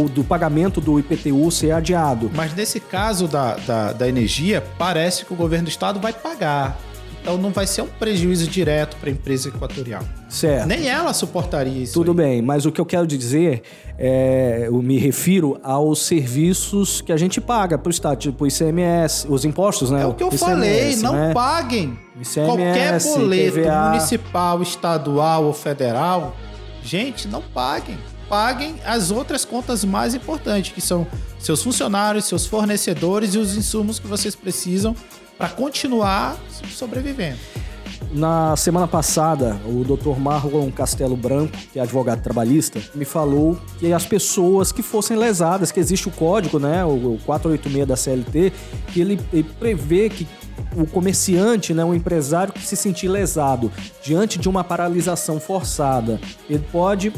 o- 0.00 0.08
do 0.08 0.22
pagamento 0.22 0.80
do 0.80 0.98
IPTU 0.98 1.50
ser 1.50 1.72
adiado. 1.72 2.30
Mas 2.34 2.54
nesse 2.54 2.78
caso 2.78 3.26
da, 3.26 3.56
da, 3.56 3.92
da 3.92 4.08
energia, 4.08 4.62
parece 4.78 5.24
que 5.24 5.32
o 5.32 5.36
governo 5.36 5.64
do 5.64 5.70
estado 5.70 5.98
vai 6.00 6.12
pagar. 6.12 6.78
Então 7.26 7.36
não 7.36 7.50
vai 7.50 7.66
ser 7.66 7.82
um 7.82 7.88
prejuízo 7.88 8.46
direto 8.46 8.96
para 8.98 9.08
a 9.08 9.12
empresa 9.12 9.48
equatorial. 9.48 10.04
Certo. 10.28 10.68
Nem 10.68 10.86
ela 10.86 11.12
suportaria 11.12 11.82
isso. 11.82 11.92
Tudo 11.92 12.12
aí. 12.12 12.16
bem, 12.16 12.40
mas 12.40 12.64
o 12.64 12.70
que 12.70 12.80
eu 12.80 12.86
quero 12.86 13.04
dizer 13.04 13.62
é, 13.98 14.66
eu 14.68 14.80
me 14.80 14.96
refiro 14.96 15.58
aos 15.60 16.06
serviços 16.06 17.00
que 17.00 17.12
a 17.12 17.16
gente 17.16 17.40
paga 17.40 17.76
para 17.76 17.88
o 17.88 17.90
Estado, 17.90 18.16
tipo 18.16 18.44
o 18.44 18.46
ICMS, 18.46 19.26
os 19.28 19.44
impostos, 19.44 19.90
né? 19.90 20.02
É 20.02 20.06
o 20.06 20.14
que 20.14 20.22
eu 20.22 20.28
ICMS, 20.28 20.44
falei, 20.44 20.96
não 20.98 21.14
né? 21.14 21.34
paguem. 21.34 21.98
ICMS, 22.14 22.40
Qualquer 22.44 23.02
boleto 23.02 23.54
TVA. 23.54 23.88
municipal, 23.88 24.62
estadual 24.62 25.46
ou 25.46 25.52
federal, 25.52 26.36
gente, 26.80 27.26
não 27.26 27.42
paguem. 27.42 27.98
Paguem 28.28 28.76
as 28.84 29.10
outras 29.10 29.44
contas 29.44 29.84
mais 29.84 30.14
importantes, 30.14 30.72
que 30.72 30.80
são 30.80 31.06
seus 31.38 31.62
funcionários, 31.62 32.24
seus 32.24 32.46
fornecedores 32.46 33.34
e 33.34 33.38
os 33.38 33.56
insumos 33.56 33.98
que 33.98 34.06
vocês 34.06 34.34
precisam 34.34 34.96
para 35.38 35.48
continuar 35.48 36.36
sobrevivendo. 36.70 37.38
Na 38.12 38.56
semana 38.56 38.86
passada, 38.86 39.60
o 39.64 39.84
Dr. 39.84 40.18
Marlon 40.18 40.70
Castelo 40.70 41.16
Branco, 41.16 41.56
que 41.72 41.78
é 41.78 41.82
advogado 41.82 42.22
trabalhista, 42.22 42.80
me 42.94 43.04
falou 43.04 43.58
que 43.78 43.92
as 43.92 44.06
pessoas 44.06 44.72
que 44.72 44.82
fossem 44.82 45.16
lesadas, 45.16 45.72
que 45.72 45.80
existe 45.80 46.08
o 46.08 46.10
código, 46.10 46.58
né, 46.58 46.84
o 46.84 47.14
o 47.14 47.18
486 47.24 47.86
da 47.86 47.96
CLT, 47.96 48.52
que 48.88 49.00
ele, 49.00 49.20
ele 49.32 49.44
prevê 49.58 50.08
que 50.08 50.26
o 50.76 50.86
comerciante, 50.86 51.72
né, 51.72 51.84
o 51.84 51.94
empresário 51.94 52.52
que 52.52 52.66
se 52.66 52.76
sentir 52.76 53.08
lesado 53.08 53.70
diante 54.02 54.38
de 54.38 54.48
uma 54.48 54.64
paralisação 54.64 55.40
forçada, 55.40 56.20
ele 56.48 56.64
pode 56.72 57.12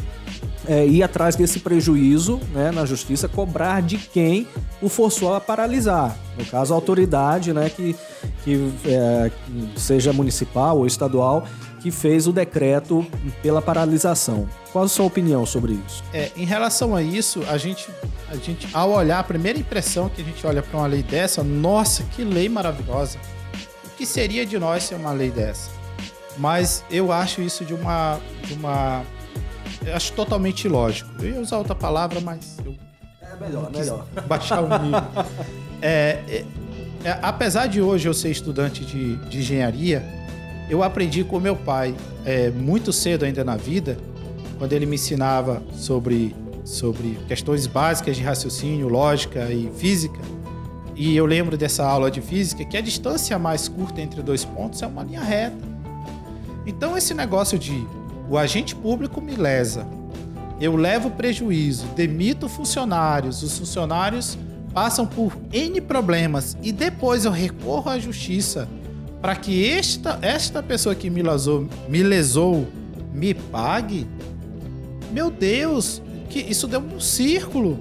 é, 0.68 0.86
ir 0.86 1.02
atrás 1.02 1.34
desse 1.34 1.60
prejuízo 1.60 2.38
né, 2.52 2.70
na 2.70 2.84
justiça, 2.84 3.26
cobrar 3.26 3.80
de 3.80 3.96
quem 3.96 4.46
o 4.82 4.88
forçou 4.88 5.34
a 5.34 5.40
paralisar. 5.40 6.14
No 6.36 6.44
caso, 6.44 6.74
a 6.74 6.76
autoridade, 6.76 7.54
né, 7.54 7.70
que, 7.70 7.96
que 8.44 8.70
é, 8.84 9.30
seja 9.76 10.12
municipal 10.12 10.76
ou 10.76 10.86
estadual, 10.86 11.46
que 11.80 11.90
fez 11.90 12.26
o 12.26 12.32
decreto 12.32 13.06
pela 13.42 13.62
paralisação. 13.62 14.46
Qual 14.70 14.84
a 14.84 14.88
sua 14.88 15.06
opinião 15.06 15.46
sobre 15.46 15.72
isso? 15.86 16.04
É, 16.12 16.30
em 16.36 16.44
relação 16.44 16.94
a 16.94 17.02
isso, 17.02 17.42
a 17.48 17.56
gente, 17.56 17.88
a 18.28 18.36
gente, 18.36 18.68
ao 18.74 18.90
olhar, 18.90 19.20
a 19.20 19.24
primeira 19.24 19.58
impressão 19.58 20.08
que 20.08 20.20
a 20.20 20.24
gente 20.24 20.46
olha 20.46 20.62
para 20.62 20.78
uma 20.78 20.86
lei 20.86 21.02
dessa, 21.02 21.42
nossa, 21.42 22.02
que 22.14 22.22
lei 22.22 22.48
maravilhosa. 22.48 23.18
O 23.86 23.96
que 23.96 24.04
seria 24.04 24.44
de 24.44 24.58
nós 24.58 24.84
ser 24.84 24.96
uma 24.96 25.12
lei 25.12 25.30
dessa? 25.30 25.70
Mas 26.36 26.84
eu 26.90 27.10
acho 27.10 27.40
isso 27.40 27.64
de 27.64 27.74
uma, 27.74 28.20
de 28.44 28.54
uma, 28.54 29.02
eu 29.88 29.96
acho 29.96 30.12
totalmente 30.12 30.64
ilógico. 30.66 31.10
Eu 31.20 31.30
ia 31.30 31.40
usar 31.40 31.58
outra 31.58 31.74
palavra, 31.74 32.20
mas 32.20 32.56
eu 32.64 32.74
É 33.20 33.36
melhor, 33.40 33.70
melhor. 33.70 34.06
baixar 34.26 34.62
o 34.62 34.68
nível. 34.82 35.02
É, 35.80 36.20
é, 36.28 36.44
é, 37.04 37.18
apesar 37.22 37.66
de 37.66 37.80
hoje 37.80 38.08
eu 38.08 38.14
ser 38.14 38.30
estudante 38.30 38.84
de, 38.84 39.16
de 39.28 39.38
engenharia, 39.38 40.02
eu 40.68 40.82
aprendi 40.82 41.24
com 41.24 41.38
meu 41.40 41.56
pai 41.56 41.94
é, 42.24 42.50
muito 42.50 42.92
cedo 42.92 43.24
ainda 43.24 43.42
na 43.44 43.56
vida, 43.56 43.96
quando 44.58 44.72
ele 44.72 44.86
me 44.86 44.96
ensinava 44.96 45.62
sobre, 45.72 46.34
sobre 46.64 47.18
questões 47.28 47.66
básicas 47.66 48.16
de 48.16 48.22
raciocínio, 48.22 48.88
lógica 48.88 49.50
e 49.50 49.70
física. 49.76 50.20
E 50.96 51.16
eu 51.16 51.24
lembro 51.24 51.56
dessa 51.56 51.86
aula 51.86 52.10
de 52.10 52.20
física 52.20 52.64
que 52.64 52.76
a 52.76 52.80
distância 52.80 53.38
mais 53.38 53.68
curta 53.68 54.00
entre 54.00 54.20
dois 54.20 54.44
pontos 54.44 54.82
é 54.82 54.86
uma 54.86 55.04
linha 55.04 55.22
reta. 55.22 55.56
Então 56.66 56.98
esse 56.98 57.14
negócio 57.14 57.56
de 57.56 57.86
o 58.28 58.36
agente 58.36 58.74
público 58.74 59.20
me 59.20 59.34
lesa, 59.34 59.86
eu 60.60 60.74
levo 60.76 61.10
prejuízo, 61.10 61.86
demito 61.94 62.48
funcionários, 62.48 63.42
os 63.42 63.58
funcionários 63.58 64.36
passam 64.74 65.06
por 65.06 65.36
N 65.52 65.80
problemas 65.80 66.56
e 66.62 66.72
depois 66.72 67.24
eu 67.24 67.30
recorro 67.30 67.90
à 67.90 67.98
justiça 67.98 68.68
para 69.20 69.34
que 69.34 69.68
esta, 69.70 70.18
esta 70.22 70.62
pessoa 70.62 70.94
que 70.94 71.10
me 71.10 71.22
lesou, 71.22 71.68
me 71.88 72.02
lesou 72.02 72.66
me 73.12 73.34
pague. 73.34 74.06
Meu 75.12 75.30
Deus, 75.30 76.00
que 76.28 76.38
isso 76.38 76.68
deu 76.68 76.80
um 76.80 77.00
círculo, 77.00 77.78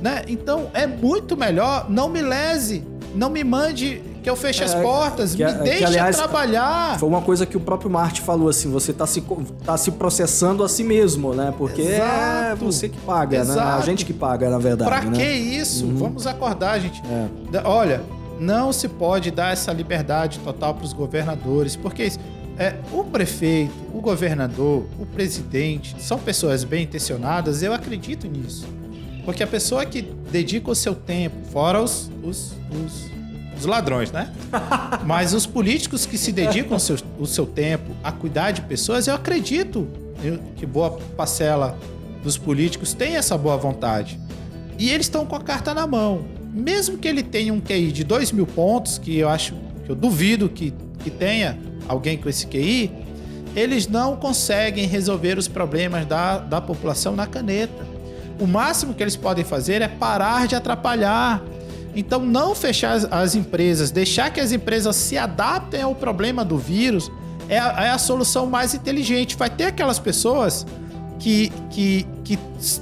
né? 0.00 0.22
Então 0.28 0.70
é 0.72 0.86
muito 0.86 1.36
melhor 1.36 1.90
não 1.90 2.08
me 2.08 2.22
lese, 2.22 2.84
não 3.14 3.30
me 3.30 3.42
mande 3.42 4.02
que 4.22 4.30
eu 4.30 4.36
feche 4.36 4.62
as 4.62 4.74
É, 4.74 4.80
portas, 4.82 5.34
que- 5.34 5.44
me 5.44 5.52
que, 5.52 5.58
deixe 5.64 5.84
aliás, 5.84 6.16
trabalhar. 6.16 6.98
Foi 6.98 7.08
uma 7.08 7.20
coisa 7.20 7.44
que 7.44 7.56
o 7.56 7.60
próprio 7.60 7.90
Marte 7.90 8.20
falou 8.20 8.48
assim: 8.48 8.70
você 8.70 8.92
tá 8.92 9.06
se, 9.06 9.22
tá 9.64 9.76
se 9.76 9.90
processando 9.92 10.62
a 10.62 10.68
si 10.68 10.84
mesmo, 10.84 11.34
né? 11.34 11.52
Porque 11.58 11.82
é 11.82 11.96
Exato. 11.96 12.64
você 12.64 12.88
que 12.88 12.98
paga, 13.00 13.44
né? 13.44 13.50
A 13.50 13.54
Exato. 13.54 13.86
gente 13.86 14.04
que 14.04 14.12
paga, 14.12 14.48
na 14.48 14.58
verdade. 14.58 14.88
Pra 14.90 15.02
né? 15.02 15.16
que 15.16 15.24
isso? 15.30 15.86
Vamos 15.94 16.26
acordar, 16.26 16.78
gente. 16.80 17.02
É. 17.04 17.62
Olha, 17.64 18.00
não 18.38 18.72
se 18.72 18.88
pode 18.88 19.30
dar 19.30 19.52
essa 19.52 19.72
liberdade 19.72 20.38
total 20.40 20.74
para 20.74 20.84
os 20.84 20.92
governadores, 20.92 21.74
porque 21.76 22.12
é, 22.58 22.74
o 22.92 23.02
prefeito, 23.04 23.72
o 23.92 24.00
governador, 24.00 24.84
o 25.00 25.06
presidente 25.06 25.96
são 26.00 26.18
pessoas 26.18 26.64
bem 26.64 26.84
intencionadas, 26.84 27.62
eu 27.62 27.72
acredito 27.72 28.26
nisso. 28.28 28.66
Porque 29.24 29.42
a 29.42 29.46
pessoa 29.46 29.84
que 29.86 30.02
dedica 30.30 30.70
o 30.70 30.74
seu 30.74 30.94
tempo, 30.94 31.36
fora 31.52 31.80
os, 31.80 32.10
os, 32.24 32.52
os, 32.84 33.10
os 33.62 33.66
ladrões, 33.66 34.12
né? 34.12 34.32
Mas 35.06 35.32
os 35.32 35.46
políticos 35.46 36.06
que 36.06 36.18
se 36.18 36.32
dedicam 36.32 36.76
o 36.76 36.80
seu, 36.80 36.96
o 37.18 37.26
seu 37.26 37.46
tempo 37.46 37.90
a 38.02 38.12
cuidar 38.12 38.50
de 38.50 38.62
pessoas, 38.62 39.06
eu 39.06 39.14
acredito 39.14 39.88
que 40.56 40.64
boa 40.64 40.90
parcela 41.16 41.76
dos 42.22 42.38
políticos 42.38 42.94
tem 42.94 43.16
essa 43.16 43.36
boa 43.36 43.56
vontade. 43.56 44.18
E 44.78 44.90
eles 44.90 45.06
estão 45.06 45.26
com 45.26 45.34
a 45.34 45.40
carta 45.40 45.74
na 45.74 45.86
mão. 45.86 46.24
Mesmo 46.52 46.98
que 46.98 47.08
ele 47.08 47.22
tenha 47.22 47.52
um 47.52 47.60
QI 47.60 47.90
de 47.90 48.04
2 48.04 48.32
mil 48.32 48.46
pontos, 48.46 48.98
que 48.98 49.18
eu 49.18 49.28
acho, 49.28 49.54
que 49.84 49.90
eu 49.90 49.96
duvido 49.96 50.48
que, 50.48 50.72
que 51.02 51.10
tenha 51.10 51.58
alguém 51.88 52.16
com 52.16 52.28
esse 52.28 52.46
QI, 52.46 52.90
eles 53.54 53.86
não 53.86 54.16
conseguem 54.16 54.86
resolver 54.86 55.38
os 55.38 55.48
problemas 55.48 56.06
da, 56.06 56.38
da 56.38 56.60
população 56.60 57.14
na 57.16 57.26
caneta. 57.26 57.86
O 58.40 58.46
máximo 58.46 58.94
que 58.94 59.02
eles 59.02 59.16
podem 59.16 59.44
fazer 59.44 59.82
é 59.82 59.88
parar 59.88 60.46
de 60.46 60.54
atrapalhar. 60.54 61.42
Então, 61.94 62.20
não 62.20 62.54
fechar 62.54 62.92
as, 62.92 63.04
as 63.10 63.34
empresas, 63.34 63.90
deixar 63.90 64.30
que 64.30 64.40
as 64.40 64.52
empresas 64.52 64.96
se 64.96 65.18
adaptem 65.18 65.82
ao 65.82 65.94
problema 65.94 66.44
do 66.44 66.56
vírus 66.56 67.10
é 67.48 67.58
a, 67.58 67.84
é 67.84 67.90
a 67.90 67.98
solução 67.98 68.46
mais 68.46 68.74
inteligente. 68.74 69.36
Vai 69.36 69.50
ter 69.50 69.64
aquelas 69.64 69.98
pessoas 69.98 70.66
que, 71.18 71.52
que, 71.70 72.06
que 72.24 72.38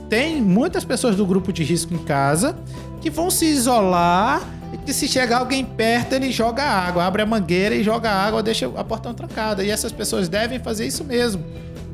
tem 0.09 0.41
muitas 0.41 0.85
pessoas 0.85 1.17
do 1.17 1.27
grupo 1.27 1.53
de 1.53 1.63
risco 1.65 1.93
em 1.93 1.99
casa 1.99 2.57
que 3.01 3.11
vão 3.11 3.31
se 3.31 3.47
isolar 3.47 4.43
e 4.73 4.79
que 4.79 4.93
se 4.93 5.09
chegar 5.09 5.39
alguém 5.39 5.65
perto, 5.65 6.13
ele 6.13 6.31
joga 6.31 6.63
água, 6.63 7.05
abre 7.05 7.23
a 7.23 7.27
mangueira 7.27 7.75
e 7.75 7.83
joga 7.83 8.11
água, 8.11 8.43
deixa 8.43 8.71
a 8.77 8.85
portão 8.85 9.13
trancada. 9.13 9.65
E 9.65 9.71
essas 9.71 9.91
pessoas 9.91 10.29
devem 10.29 10.59
fazer 10.59 10.87
isso 10.87 11.03
mesmo. 11.05 11.45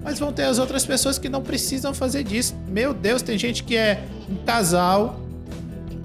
mas 0.05 0.19
vão 0.19 0.33
ter 0.33 0.45
as 0.45 0.59
outras 0.59 0.85
pessoas 0.85 1.19
que 1.19 1.29
não 1.29 1.43
precisam 1.43 1.93
fazer 1.95 2.23
disso. 2.23 2.55
Meu 2.69 2.93
Deus, 2.93 3.23
tem 3.23 3.39
gente 3.39 3.65
que 3.65 3.77
é 3.77 4.05
um 4.29 4.37
casal 4.45 5.19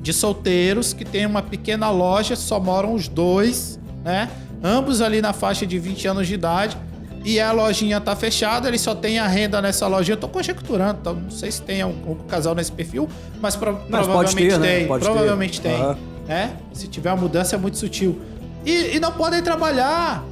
de 0.01 0.11
solteiros 0.11 0.93
que 0.93 1.05
tem 1.05 1.25
uma 1.25 1.41
pequena 1.41 1.89
loja, 1.89 2.35
só 2.35 2.59
moram 2.59 2.93
os 2.93 3.07
dois, 3.07 3.79
né? 4.03 4.29
Ambos 4.63 5.01
ali 5.01 5.21
na 5.21 5.33
faixa 5.33 5.65
de 5.65 5.77
20 5.77 6.07
anos 6.07 6.27
de 6.27 6.33
idade. 6.33 6.77
E 7.23 7.39
a 7.39 7.51
lojinha 7.51 8.01
tá 8.01 8.15
fechada, 8.15 8.67
ele 8.67 8.79
só 8.79 8.95
tem 8.95 9.19
a 9.19 9.27
renda 9.27 9.61
nessa 9.61 9.85
lojinha. 9.85 10.15
Eu 10.15 10.19
tô 10.19 10.27
conjecturando, 10.27 10.97
então 11.01 11.13
não 11.13 11.29
sei 11.29 11.51
se 11.51 11.61
tem 11.61 11.81
algum 11.81 12.15
casal 12.25 12.55
nesse 12.55 12.71
perfil, 12.71 13.07
mas, 13.39 13.55
pro, 13.55 13.79
mas 13.87 14.07
provavelmente 14.07 14.49
ter, 14.49 14.59
né? 14.59 14.67
tem. 14.67 14.87
Né? 14.87 14.99
provavelmente 14.99 15.61
ter. 15.61 15.69
tem. 15.69 15.81
Uhum. 15.83 15.95
Né? 16.27 16.55
Se 16.73 16.87
tiver 16.87 17.11
uma 17.11 17.21
mudança 17.21 17.55
é 17.55 17.59
muito 17.59 17.77
sutil. 17.77 18.19
E, 18.65 18.95
e 18.95 18.99
não 18.99 19.11
podem 19.11 19.41
trabalhar. 19.41 20.23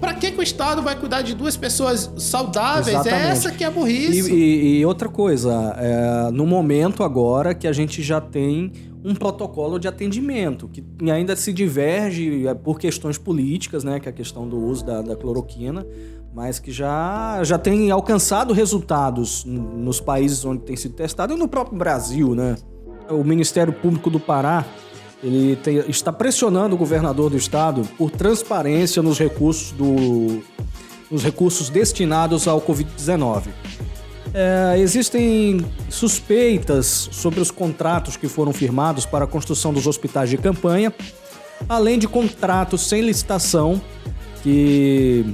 Para 0.00 0.14
que, 0.14 0.30
que 0.30 0.38
o 0.38 0.42
Estado 0.42 0.82
vai 0.82 0.98
cuidar 0.98 1.22
de 1.22 1.34
duas 1.34 1.56
pessoas 1.56 2.10
saudáveis? 2.18 2.88
É 2.88 2.90
Exatamente. 2.90 3.26
É 3.26 3.30
essa 3.30 3.50
que 3.50 3.64
é 3.64 3.66
a 3.66 3.70
burrice. 3.70 4.32
E, 4.32 4.34
e, 4.34 4.78
e 4.80 4.86
outra 4.86 5.08
coisa, 5.08 5.74
é, 5.78 6.30
no 6.30 6.46
momento 6.46 7.02
agora 7.02 7.54
que 7.54 7.66
a 7.66 7.72
gente 7.72 8.02
já 8.02 8.20
tem 8.20 8.72
um 9.04 9.14
protocolo 9.14 9.78
de 9.78 9.86
atendimento, 9.86 10.68
que 10.68 10.84
ainda 11.10 11.36
se 11.36 11.52
diverge 11.52 12.46
é, 12.46 12.54
por 12.54 12.78
questões 12.78 13.16
políticas, 13.16 13.84
né, 13.84 14.00
que 14.00 14.08
é 14.08 14.10
a 14.10 14.12
questão 14.12 14.48
do 14.48 14.58
uso 14.58 14.84
da, 14.84 15.00
da 15.00 15.14
cloroquina, 15.14 15.86
mas 16.34 16.58
que 16.58 16.70
já, 16.70 17.42
já 17.44 17.56
tem 17.56 17.90
alcançado 17.90 18.52
resultados 18.52 19.44
nos 19.46 20.00
países 20.00 20.44
onde 20.44 20.62
tem 20.62 20.76
sido 20.76 20.94
testado 20.94 21.32
e 21.32 21.36
no 21.36 21.48
próprio 21.48 21.78
Brasil, 21.78 22.34
né? 22.34 22.56
O 23.08 23.24
Ministério 23.24 23.72
Público 23.72 24.10
do 24.10 24.20
Pará 24.20 24.66
ele 25.22 25.56
tem, 25.56 25.78
está 25.88 26.12
pressionando 26.12 26.74
o 26.74 26.78
governador 26.78 27.30
do 27.30 27.36
estado 27.36 27.82
por 27.96 28.10
transparência 28.10 29.02
nos 29.02 29.18
recursos, 29.18 29.72
do, 29.72 30.42
nos 31.10 31.22
recursos 31.22 31.68
destinados 31.68 32.46
ao 32.46 32.60
Covid-19. 32.60 33.48
É, 34.34 34.78
existem 34.78 35.64
suspeitas 35.88 37.08
sobre 37.10 37.40
os 37.40 37.50
contratos 37.50 38.16
que 38.16 38.28
foram 38.28 38.52
firmados 38.52 39.06
para 39.06 39.24
a 39.24 39.28
construção 39.28 39.72
dos 39.72 39.86
hospitais 39.86 40.28
de 40.28 40.36
campanha, 40.36 40.92
além 41.68 41.98
de 41.98 42.06
contratos 42.06 42.86
sem 42.86 43.00
licitação 43.00 43.80
que 44.42 45.24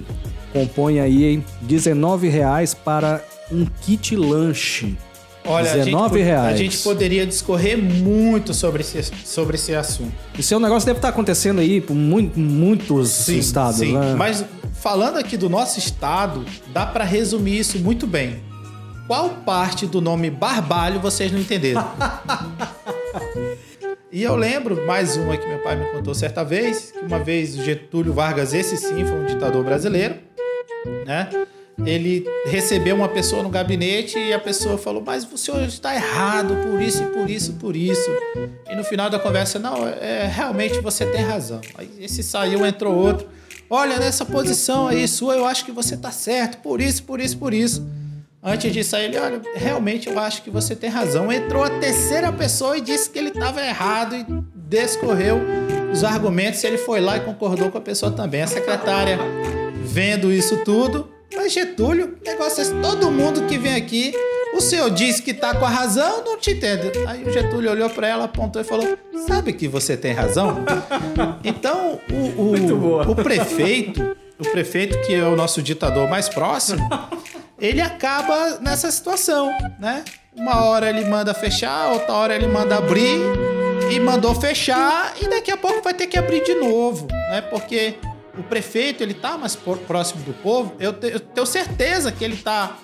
compõem 0.52 1.00
aí 1.00 1.36
R$19,00 1.66 2.76
para 2.84 3.24
um 3.50 3.66
kit 3.82 4.14
lanche. 4.14 4.96
Olha, 5.44 5.72
19 5.72 6.14
a 6.14 6.18
gente, 6.18 6.24
reais. 6.24 6.54
a 6.54 6.56
gente 6.56 6.78
poderia 6.78 7.26
discorrer 7.26 7.76
muito 7.76 8.54
sobre 8.54 8.82
esse, 8.82 9.02
sobre 9.24 9.56
esse 9.56 9.74
assunto. 9.74 10.12
Isso 10.38 10.54
é 10.54 10.56
um 10.56 10.60
negócio 10.60 10.82
que 10.82 10.86
deve 10.86 10.98
estar 10.98 11.08
acontecendo 11.08 11.60
aí 11.60 11.80
por 11.80 11.94
muito, 11.94 12.38
muitos 12.38 13.10
sim, 13.10 13.38
estados, 13.38 13.80
sim. 13.80 13.92
né? 13.92 14.14
Mas 14.16 14.44
falando 14.74 15.18
aqui 15.18 15.36
do 15.36 15.48
nosso 15.48 15.78
estado, 15.78 16.44
dá 16.72 16.86
para 16.86 17.04
resumir 17.04 17.58
isso 17.58 17.78
muito 17.78 18.06
bem. 18.06 18.40
Qual 19.06 19.30
parte 19.30 19.86
do 19.86 20.00
nome 20.00 20.30
Barbalho 20.30 21.00
vocês 21.00 21.32
não 21.32 21.40
entenderam? 21.40 21.84
e 24.12 24.22
eu 24.22 24.36
lembro 24.36 24.86
mais 24.86 25.16
uma 25.16 25.36
que 25.36 25.46
meu 25.46 25.58
pai 25.58 25.76
me 25.76 25.86
contou 25.86 26.14
certa 26.14 26.44
vez, 26.44 26.92
que 26.92 27.04
uma 27.04 27.18
vez 27.18 27.58
o 27.58 27.64
Getúlio 27.64 28.12
Vargas, 28.12 28.54
esse 28.54 28.76
sim, 28.76 29.04
foi 29.04 29.18
um 29.18 29.26
ditador 29.26 29.64
brasileiro, 29.64 30.14
né? 31.04 31.28
Ele 31.84 32.24
recebeu 32.46 32.94
uma 32.94 33.08
pessoa 33.08 33.42
no 33.42 33.48
gabinete 33.48 34.18
e 34.18 34.32
a 34.32 34.38
pessoa 34.38 34.78
falou: 34.78 35.02
Mas 35.04 35.30
o 35.30 35.38
senhor 35.38 35.62
está 35.62 35.94
errado 35.94 36.56
por 36.62 36.80
isso 36.80 37.04
por 37.06 37.30
isso 37.30 37.52
por 37.54 37.76
isso. 37.76 38.10
E 38.70 38.74
no 38.74 38.84
final 38.84 39.08
da 39.08 39.18
conversa, 39.18 39.58
não, 39.58 39.88
é, 39.88 40.26
realmente 40.26 40.80
você 40.80 41.06
tem 41.06 41.22
razão. 41.22 41.60
Aí 41.76 41.90
esse 41.98 42.22
saiu, 42.22 42.64
entrou 42.66 42.94
outro. 42.94 43.28
Olha, 43.68 43.98
nessa 43.98 44.24
posição 44.24 44.86
aí 44.86 45.08
sua, 45.08 45.34
eu 45.34 45.46
acho 45.46 45.64
que 45.64 45.72
você 45.72 45.94
está 45.94 46.10
certo, 46.10 46.58
por 46.58 46.80
isso, 46.80 47.04
por 47.04 47.20
isso, 47.20 47.38
por 47.38 47.54
isso. 47.54 47.86
Antes 48.44 48.72
de 48.72 48.82
sair, 48.82 49.04
ele, 49.04 49.18
olha, 49.18 49.40
realmente 49.54 50.08
eu 50.08 50.18
acho 50.18 50.42
que 50.42 50.50
você 50.50 50.74
tem 50.74 50.90
razão. 50.90 51.32
Entrou 51.32 51.62
a 51.62 51.70
terceira 51.78 52.32
pessoa 52.32 52.76
e 52.76 52.80
disse 52.80 53.08
que 53.08 53.18
ele 53.18 53.28
estava 53.28 53.64
errado 53.64 54.16
e 54.16 54.26
descorreu 54.54 55.40
os 55.92 56.02
argumentos. 56.02 56.62
Ele 56.64 56.76
foi 56.76 57.00
lá 57.00 57.16
e 57.16 57.20
concordou 57.20 57.70
com 57.70 57.78
a 57.78 57.80
pessoa 57.80 58.10
também. 58.10 58.42
A 58.42 58.48
secretária, 58.48 59.16
vendo 59.84 60.32
isso 60.32 60.64
tudo, 60.64 61.08
mas 61.34 61.52
Getúlio, 61.52 62.16
negócio 62.24 62.62
é 62.62 62.80
todo 62.80 63.10
mundo 63.10 63.46
que 63.46 63.58
vem 63.58 63.74
aqui, 63.74 64.12
o 64.54 64.60
senhor 64.60 64.90
disse 64.90 65.22
que 65.22 65.32
tá 65.32 65.54
com 65.54 65.64
a 65.64 65.68
razão, 65.68 66.22
não 66.24 66.36
te 66.36 66.50
entendo. 66.50 66.92
Aí 67.06 67.24
o 67.24 67.32
Getúlio 67.32 67.70
olhou 67.70 67.88
para 67.88 68.06
ela, 68.06 68.24
apontou 68.24 68.60
e 68.60 68.64
falou: 68.64 68.98
Sabe 69.26 69.52
que 69.52 69.66
você 69.66 69.96
tem 69.96 70.12
razão? 70.12 70.64
Então, 71.44 71.98
o, 72.10 72.40
o, 72.40 73.10
o 73.12 73.16
prefeito, 73.16 74.16
o 74.38 74.42
prefeito 74.50 75.00
que 75.02 75.14
é 75.14 75.24
o 75.24 75.34
nosso 75.34 75.62
ditador 75.62 76.08
mais 76.08 76.28
próximo, 76.28 76.80
ele 77.58 77.80
acaba 77.80 78.58
nessa 78.60 78.90
situação, 78.90 79.50
né? 79.78 80.04
Uma 80.34 80.64
hora 80.64 80.88
ele 80.88 81.04
manda 81.04 81.34
fechar, 81.34 81.92
outra 81.92 82.12
hora 82.14 82.34
ele 82.34 82.46
manda 82.46 82.76
abrir 82.76 83.20
e 83.90 84.00
mandou 84.00 84.34
fechar 84.34 85.14
e 85.20 85.28
daqui 85.28 85.50
a 85.50 85.56
pouco 85.56 85.82
vai 85.82 85.94
ter 85.94 86.06
que 86.06 86.18
abrir 86.18 86.42
de 86.42 86.54
novo, 86.54 87.06
né? 87.10 87.40
Porque 87.42 87.94
o 88.36 88.42
prefeito 88.42 89.02
ele 89.02 89.14
tá 89.14 89.36
mais 89.36 89.56
próximo 89.56 90.22
do 90.24 90.32
povo, 90.32 90.74
eu, 90.78 90.92
te, 90.92 91.08
eu 91.08 91.20
tenho 91.20 91.46
certeza 91.46 92.10
que 92.10 92.24
ele 92.24 92.36
tá 92.36 92.78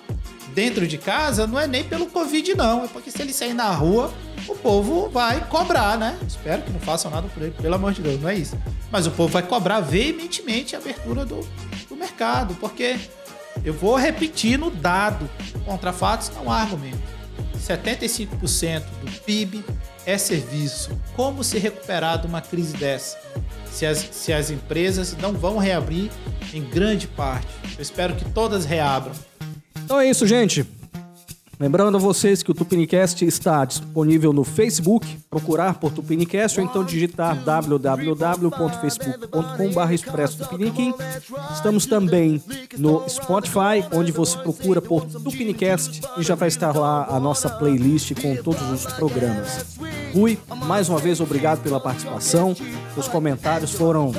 dentro 0.53 0.87
de 0.87 0.97
casa, 0.97 1.47
não 1.47 1.59
é 1.59 1.67
nem 1.67 1.83
pelo 1.83 2.07
Covid, 2.07 2.55
não. 2.55 2.83
É 2.83 2.87
porque 2.87 3.11
se 3.11 3.21
ele 3.21 3.33
sair 3.33 3.53
na 3.53 3.71
rua, 3.71 4.13
o 4.47 4.55
povo 4.55 5.09
vai 5.09 5.45
cobrar, 5.47 5.97
né? 5.97 6.17
Espero 6.27 6.61
que 6.61 6.71
não 6.71 6.79
façam 6.79 7.09
nada 7.09 7.27
por 7.27 7.41
ele, 7.41 7.51
pelo 7.51 7.75
amor 7.75 7.93
de 7.93 8.01
Deus, 8.01 8.21
não 8.21 8.29
é 8.29 8.35
isso. 8.35 8.57
Mas 8.91 9.07
o 9.07 9.11
povo 9.11 9.31
vai 9.31 9.43
cobrar 9.43 9.79
veementemente 9.79 10.75
a 10.75 10.79
abertura 10.79 11.25
do, 11.25 11.47
do 11.87 11.95
mercado, 11.95 12.55
porque 12.55 12.99
eu 13.63 13.73
vou 13.73 13.95
repetir 13.95 14.57
no 14.57 14.69
dado: 14.69 15.29
contra 15.65 15.93
fatos 15.93 16.31
não 16.35 16.51
há 16.51 16.57
argumento. 16.57 17.19
75% 17.57 18.83
do 19.01 19.11
PIB 19.21 19.63
é 20.05 20.17
serviço. 20.17 20.91
Como 21.15 21.43
se 21.43 21.57
recuperar 21.57 22.19
de 22.19 22.27
uma 22.27 22.41
crise 22.41 22.75
dessa? 22.77 23.17
Se 23.71 23.85
as, 23.85 23.97
se 24.11 24.33
as 24.33 24.49
empresas 24.49 25.15
não 25.21 25.33
vão 25.33 25.57
reabrir 25.57 26.11
em 26.53 26.63
grande 26.63 27.07
parte. 27.07 27.47
Eu 27.77 27.81
espero 27.81 28.15
que 28.15 28.25
todas 28.25 28.65
reabram. 28.65 29.13
Então 29.83 29.99
é 29.99 30.09
isso, 30.09 30.25
gente. 30.27 30.65
Lembrando 31.59 31.97
a 31.97 31.99
vocês 31.99 32.41
que 32.41 32.51
o 32.51 32.53
Tupinicast 32.53 33.25
está 33.25 33.65
disponível 33.65 34.31
no 34.31 34.45
Facebook, 34.45 35.05
procurar 35.29 35.73
por 35.73 35.91
Tupinicast 35.91 36.57
ou 36.57 36.65
então 36.65 36.85
digitar 36.85 37.35
www.facebook.com.br 37.43 39.93
Expresso 39.93 40.37
Tupiniquim. 40.37 40.93
Estamos 41.53 41.85
também 41.85 42.41
no 42.77 43.03
Spotify, 43.09 43.83
onde 43.91 44.13
você 44.13 44.37
procura 44.37 44.81
por 44.81 45.03
Tupinicast 45.03 45.99
e 46.17 46.23
já 46.23 46.33
vai 46.33 46.47
estar 46.47 46.73
lá 46.73 47.07
a 47.09 47.19
nossa 47.19 47.49
playlist 47.49 48.13
com 48.21 48.37
todos 48.37 48.61
os 48.71 48.85
programas. 48.93 49.77
Rui, 50.13 50.39
mais 50.65 50.87
uma 50.87 50.99
vez 50.99 51.19
obrigado 51.19 51.61
pela 51.61 51.81
participação. 51.81 52.55
Os 52.95 53.09
comentários 53.09 53.73
foram 53.73 54.13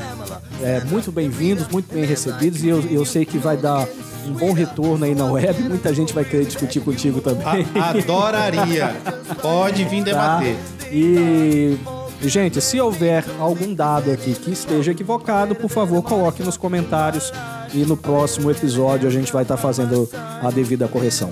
é, 0.63 0.85
muito 0.85 1.11
bem-vindos, 1.11 1.67
muito 1.69 1.91
bem 1.91 2.05
recebidos 2.05 2.63
e 2.63 2.69
eu, 2.69 2.83
eu 2.91 3.07
sei 3.07 3.25
que 3.25 3.39
vai 3.39 3.57
dar 3.57 3.89
um 4.31 4.35
bom 4.35 4.53
retorno 4.53 5.05
aí 5.05 5.15
na 5.15 5.27
web. 5.27 5.63
Muita 5.63 5.93
gente 5.93 6.13
vai 6.13 6.25
querer 6.25 6.45
discutir 6.45 6.81
contigo 6.81 7.21
também. 7.21 7.67
A 7.75 7.91
adoraria. 7.91 8.97
Pode 9.43 9.85
vir 9.85 10.05
tá? 10.05 10.39
debater. 10.39 10.55
Tá? 10.55 10.87
E 10.93 11.79
Gente, 12.23 12.61
se 12.61 12.79
houver 12.79 13.25
algum 13.39 13.75
dado 13.75 14.11
aqui 14.11 14.35
que 14.35 14.51
esteja 14.51 14.93
equivocado, 14.93 15.55
por 15.55 15.71
favor, 15.71 16.03
coloque 16.03 16.43
nos 16.43 16.55
comentários 16.55 17.33
e 17.73 17.79
no 17.79 17.97
próximo 17.97 18.51
episódio 18.51 19.09
a 19.09 19.11
gente 19.11 19.33
vai 19.33 19.43
estar 19.43 19.57
tá 19.57 19.63
fazendo 19.63 20.09
a 20.13 20.51
devida 20.51 20.87
correção. 20.87 21.31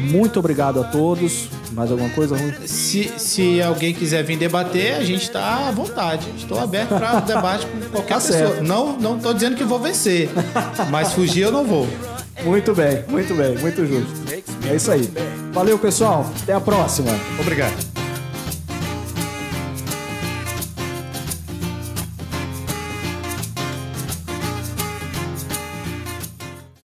Muito 0.00 0.38
obrigado 0.38 0.80
a 0.80 0.84
todos. 0.84 1.50
Mais 1.72 1.90
alguma 1.90 2.08
coisa? 2.10 2.36
Se, 2.66 3.12
se 3.18 3.62
alguém 3.62 3.92
quiser 3.92 4.24
vir 4.24 4.38
debater, 4.38 4.94
a 4.94 5.04
gente 5.04 5.22
está 5.22 5.68
à 5.68 5.70
vontade. 5.70 6.26
Estou 6.36 6.58
aberto 6.58 6.88
para 6.88 7.20
debate 7.20 7.66
com 7.66 7.80
qualquer 7.90 8.14
tá 8.14 8.20
pessoa. 8.20 8.48
Certo. 8.48 8.64
Não, 8.64 8.98
não 8.98 9.18
estou 9.18 9.34
dizendo 9.34 9.56
que 9.56 9.62
vou 9.62 9.78
vencer, 9.78 10.30
mas 10.90 11.12
fugir 11.12 11.42
eu 11.42 11.52
não 11.52 11.64
vou. 11.64 11.86
Muito 12.44 12.74
bem, 12.74 13.04
muito 13.08 13.34
bem, 13.34 13.58
muito 13.58 13.86
justo. 13.86 14.14
É 14.68 14.74
isso 14.74 14.90
aí. 14.90 15.08
Valeu, 15.52 15.78
pessoal. 15.78 16.30
Até 16.42 16.52
a 16.52 16.60
próxima. 16.60 17.10
Obrigado. 17.38 17.89